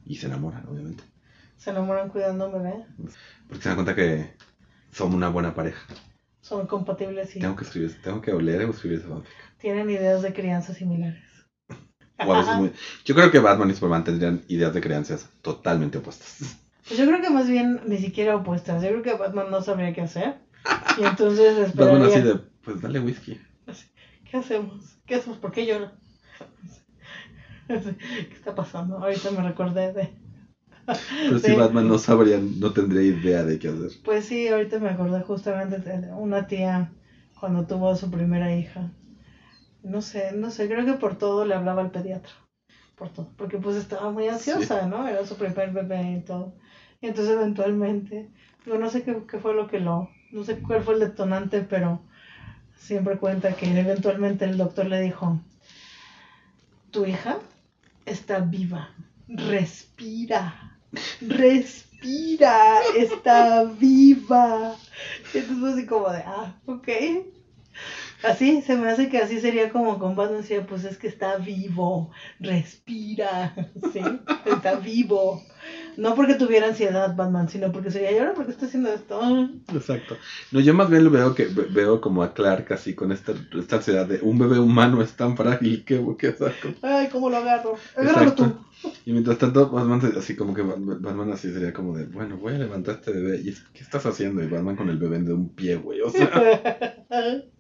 y 0.05 0.17
se 0.17 0.27
enamoran, 0.27 0.67
obviamente. 0.69 1.03
se 1.57 1.71
enamoran 1.71 2.09
cuidando 2.11 2.45
a 2.45 2.49
un 2.49 2.53
bebé, 2.63 2.85
Porque 3.49 3.63
se 3.63 3.69
dan 3.69 3.77
cuenta 3.77 3.95
que 3.95 4.35
somos 4.93 5.15
una 5.15 5.29
buena 5.29 5.55
pareja. 5.55 5.81
son 6.41 6.67
compatibles 6.67 7.35
y 7.37 7.41
Tengo 7.41 7.57
que 7.57 7.65
escribir, 7.65 8.01
tengo 8.03 8.21
que 8.21 8.33
leer 8.33 8.65
o 8.67 8.71
escribir 8.71 8.99
ese 8.99 9.09
fanfic. 9.09 9.33
tienen 9.59 9.89
ideas 9.91 10.23
de 10.23 10.33
crianza 10.33 10.75
similares. 10.75 11.23
O 12.27 12.33
a 12.33 12.39
veces 12.39 12.55
muy- 12.57 12.73
Yo 13.05 13.15
creo 13.15 13.31
que 13.31 13.41
Batman 13.41 13.71
y 13.71 13.75
Superman 13.75 14.05
tendrían 14.05 14.43
ideas 14.49 14.73
de 14.73 14.81
crianzas 14.81 15.29
totalmente 15.43 15.99
opuestas. 15.99 16.57
Pues 16.87 16.99
yo 17.01 17.07
creo 17.07 17.21
que 17.23 17.31
más 17.31 17.49
bien 17.49 17.81
ni 17.87 17.99
siquiera 17.99 18.37
opuestas. 18.37 18.83
Yo 18.83 18.91
creo 18.91 19.03
que 19.03 19.15
Batman 19.15 19.51
no 19.51 19.63
sabría 19.63 19.93
qué 19.95 20.03
hacer. 20.03 20.37
Y 20.99 21.05
entonces 21.05 21.57
Batman 21.75 22.03
esperaría. 22.03 22.07
así 22.19 22.21
de, 22.29 22.35
pues 22.63 22.81
dale 22.83 23.01
whisky. 23.01 23.41
¿Qué 24.31 24.37
hacemos? 24.37 24.97
¿Qué 25.07 25.15
hacemos? 25.17 25.39
¿Por 25.39 25.51
qué 25.51 25.67
llora? 25.67 25.93
¿Qué 27.69 28.35
está 28.35 28.55
pasando? 28.55 28.99
Ahorita 28.99 29.31
me 29.31 29.43
recordé 29.43 29.93
de. 29.93 30.11
Pero 30.87 31.39
si. 31.39 31.53
Batman 31.57 31.89
no 31.89 31.99
sabría, 31.99 32.39
no 32.39 32.73
tendría 32.73 33.03
idea 33.03 33.45
de 33.45 33.59
qué 33.59 33.69
hacer. 33.69 33.91
Pues 34.05 34.27
sí, 34.27 34.49
ahorita 34.49 34.79
me 34.79 34.91
acordé 34.91 35.23
justamente 35.23 35.79
de 35.79 36.13
una 36.13 36.47
tía 36.47 36.91
cuando 37.41 37.67
tuvo 37.67 37.91
a 37.91 37.97
su 37.97 38.11
primera 38.11 38.55
hija. 38.55 38.91
No 39.83 40.01
sé, 40.01 40.33
no 40.33 40.51
sé, 40.51 40.69
creo 40.69 40.85
que 40.85 40.95
por 40.95 41.17
todo 41.17 41.45
le 41.45 41.55
hablaba 41.55 41.83
al 41.83 41.91
pediatra. 41.91 42.33
Por 42.97 43.09
todo. 43.11 43.29
Porque 43.37 43.59
pues 43.59 43.77
estaba 43.77 44.11
muy 44.11 44.29
ansiosa, 44.29 44.87
¿no? 44.87 45.07
Era 45.07 45.27
su 45.27 45.37
primer 45.37 45.73
bebé 45.73 46.19
y 46.19 46.25
todo. 46.25 46.55
Y 47.01 47.07
entonces 47.09 47.35
eventualmente, 47.35 48.31
digo, 48.65 48.79
no 48.79 48.89
sé 48.89 49.03
qué, 49.03 49.23
qué 49.31 49.39
fue 49.39 49.55
lo 49.55 49.69
que 49.69 49.81
lo, 49.81 50.09
no 50.33 50.45
sé 50.45 50.59
cuál 50.61 50.83
fue 50.83 50.95
el 50.95 51.01
detonante, 51.01 51.61
pero 51.63 52.01
siempre 52.77 53.19
cuenta 53.19 53.55
que 53.55 53.79
eventualmente 53.79 54.45
el 54.47 54.57
doctor 54.57 54.87
le 54.87 55.01
dijo, 55.01 55.39
tu 56.91 57.05
hija 57.05 57.39
está 58.07 58.39
viva, 58.41 58.91
respira, 59.29 60.79
respira, 61.21 62.81
está 62.97 63.65
viva. 63.65 64.77
Entonces 65.35 65.59
fue 65.59 65.73
así 65.73 65.87
como 65.87 66.11
de, 66.11 66.19
ah, 66.19 66.55
ok. 66.67 66.89
Así, 68.25 68.63
se 68.63 68.77
me 68.77 68.89
hace 68.91 69.09
que 69.09 69.19
así 69.19 69.41
sería 69.41 69.71
como 69.71 69.99
con 69.99 70.17
Batman, 70.17 70.41
decía, 70.41 70.67
pues 70.67 70.85
es 70.85 70.97
que 70.99 71.07
está 71.09 71.37
vivo, 71.37 72.11
respira, 72.41 73.55
sí, 73.93 74.01
está 74.47 74.77
vivo. 74.77 75.43
No 75.97 76.15
porque 76.15 76.35
tuviera 76.35 76.67
ansiedad 76.69 77.15
Batman, 77.17 77.49
sino 77.49 77.71
porque 77.73 77.91
sería, 77.91 78.13
¿y 78.13 78.19
ahora 78.19 78.35
por 78.35 78.45
qué 78.47 78.53
está 78.53 78.67
haciendo 78.67 78.93
esto? 78.93 79.21
Exacto. 79.73 80.17
No, 80.53 80.61
yo 80.61 80.75
más 80.75 80.91
bien 80.91 81.05
lo 81.05 81.11
veo 81.11 81.35
que 81.35 81.47
ve- 81.47 81.69
veo 81.71 82.01
como 82.01 82.23
a 82.23 82.35
Clark 82.35 82.73
así 82.73 82.95
con 82.95 83.13
esta, 83.13 83.33
esta 83.59 83.77
ansiedad 83.77 84.07
de 84.07 84.19
un 84.21 84.39
bebé 84.39 84.59
humano 84.59 85.01
es 85.03 85.13
tan 85.15 85.37
frágil 85.37 85.85
que, 85.85 86.05
que 86.19 86.33
saco. 86.33 86.69
Ay, 86.83 87.09
¿cómo 87.11 87.31
lo 87.31 87.37
agarro? 87.39 87.77
Agárralo 87.97 88.35
tú. 88.35 88.45
Exacto. 88.45 88.65
Y 89.07 89.13
mientras 89.13 89.39
tanto, 89.39 89.71
Batman 89.71 90.03
así 90.19 90.37
como 90.37 90.53
que 90.53 90.61
Batman 90.63 91.33
así 91.33 91.51
sería 91.53 91.73
como 91.73 91.97
de, 91.97 92.05
bueno, 92.07 92.37
voy 92.37 92.55
a 92.55 92.59
levantar 92.59 92.97
a 92.97 92.99
este 92.99 93.13
bebé. 93.13 93.37
¿Y 93.39 93.55
qué 93.73 93.83
estás 93.83 94.05
haciendo? 94.05 94.43
Y 94.43 94.47
Batman 94.49 94.77
con 94.77 94.91
el 94.91 94.99
bebé 94.99 95.21
de 95.21 95.33
un 95.33 95.49
pie, 95.55 95.77
güey. 95.77 96.01
O 96.03 96.11
sea, 96.11 96.31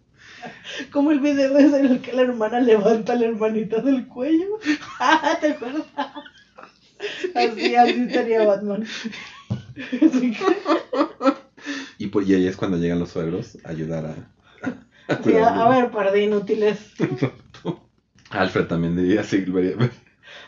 Como 0.91 1.11
el 1.11 1.21
video 1.21 1.57
es 1.59 1.73
en 1.73 1.87
el 1.87 2.01
que 2.01 2.13
la 2.13 2.23
hermana 2.23 2.61
levanta 2.61 3.13
a 3.13 3.17
la 3.17 3.27
hermanita 3.27 3.81
del 3.81 4.07
cuello. 4.07 4.59
Ah, 5.01 5.37
¿te 5.41 5.53
acuerdas? 5.53 5.85
Así, 7.35 7.75
así 7.75 8.09
sería 8.09 8.45
Batman. 8.45 8.87
Así 10.01 10.33
que- 10.33 10.45
y, 11.99 12.07
pues, 12.07 12.27
y 12.29 12.35
ahí 12.35 12.47
es 12.47 12.57
cuando 12.57 12.77
llegan 12.79 12.99
los 12.99 13.11
suegros 13.11 13.59
a 13.65 13.71
ayudar 13.71 14.07
a. 14.07 14.15
al 15.13 15.37
a, 15.37 15.65
a 15.65 15.69
ver, 15.69 15.91
par 15.91 16.13
de 16.13 16.23
inútiles. 16.23 16.79
Alfred 18.31 18.67
también 18.67 18.97
diría 18.97 19.21
así, 19.21 19.45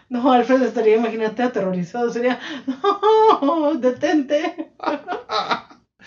No, 0.08 0.32
Alfred 0.32 0.62
estaría, 0.62 0.96
imagínate, 0.96 1.42
aterrorizado. 1.42 2.10
Sería, 2.10 2.38
no, 3.42 3.74
detente. 3.74 4.70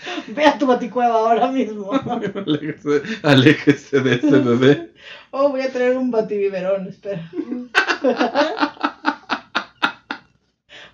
Ve 0.28 0.44
a 0.44 0.58
tu 0.58 0.66
baticueva 0.66 1.14
ahora 1.14 1.50
mismo. 1.50 1.90
aléjese, 2.46 3.02
aléjese 3.22 4.00
de 4.00 4.14
ese 4.14 4.38
bebé. 4.38 4.90
Oh, 5.32 5.48
voy 5.48 5.62
a 5.62 5.72
traer 5.72 5.96
un 5.96 6.10
batibiberón, 6.10 6.88
espera. 6.88 7.30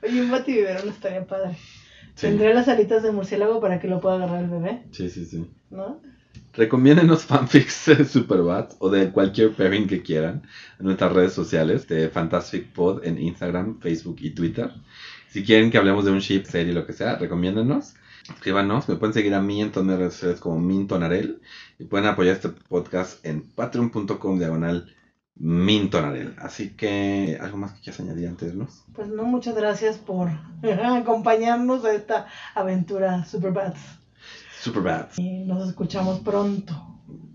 Oye, 0.03 0.21
un 0.21 0.31
batibiberón 0.31 0.88
estaría 0.90 1.27
padre. 1.27 1.57
Sí, 2.14 2.27
Tendré 2.27 2.55
las 2.55 2.69
alitas 2.69 3.03
de 3.03 3.12
murciélago 3.12 3.61
para 3.61 3.81
que 3.81 3.88
lo 3.88 4.01
pueda 4.01 4.16
agarrar 4.16 4.45
el 4.45 4.51
bebé, 4.51 4.83
sí, 4.92 5.09
sí. 5.09 5.25
sí. 5.25 5.51
¿no? 5.71 6.01
Recomiéndenos 6.53 7.25
fanfics 7.25 7.87
de 7.87 8.05
Superbad 8.05 8.69
o 8.79 8.88
de 8.90 9.11
cualquier 9.11 9.53
pairing 9.53 9.87
que 9.88 10.03
quieran 10.03 10.42
en 10.79 10.87
nuestras 10.87 11.12
redes 11.12 11.33
sociales 11.33 11.88
de 11.88 12.09
Fantastic 12.09 12.73
Pod 12.73 13.05
en 13.05 13.19
Instagram, 13.19 13.81
Facebook 13.81 14.16
y 14.21 14.31
Twitter. 14.31 14.71
Si 15.29 15.45
quieren 15.45 15.71
que 15.71 15.79
hablemos 15.79 16.05
de 16.05 16.12
un 16.12 16.21
ship, 16.21 16.45
serie, 16.45 16.73
lo 16.73 16.87
que 16.87 16.92
sea, 16.92 17.16
recomiéndenos. 17.16 17.95
Escríbanos, 18.29 18.89
me 18.89 18.97
pueden 18.97 19.12
seguir 19.15 19.35
a 19.35 19.41
mí 19.41 19.61
en 19.62 19.71
todas 19.73 19.87
mis 19.89 19.97
redes 19.99 20.15
sociales 20.15 20.41
como 20.41 20.59
Mintonarel 20.59 21.41
y 21.79 21.85
pueden 21.85 22.07
apoyar 22.07 22.37
este 22.37 22.49
podcast 22.49 23.25
en 23.25 23.43
patreon.com 23.43 24.39
diagonal 24.39 24.93
Mintonarel. 25.37 26.35
Así 26.39 26.71
que, 26.71 27.39
¿algo 27.41 27.59
más 27.59 27.73
que 27.73 27.81
quieras 27.83 28.01
añadir 28.01 28.29
antes, 28.29 28.55
Luz? 28.55 28.83
Pues 28.95 29.09
no, 29.09 29.25
muchas 29.25 29.55
gracias 29.55 29.99
por 29.99 30.29
acompañarnos 30.62 31.85
a 31.85 31.93
esta 31.93 32.27
aventura 32.55 33.25
Superbad. 33.25 33.75
Superbad, 34.61 35.09
Y 35.19 35.45
nos 35.45 35.69
escuchamos 35.69 36.21
pronto. 36.21 36.75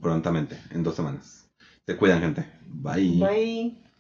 prontamente, 0.01 0.58
en 0.71 0.84
dos 0.84 0.95
semanas. 0.95 1.47
Se 1.86 1.95
cuidan, 1.95 2.19
gente. 2.21 2.45
Bye. 2.67 3.19
Bye. 3.19 3.90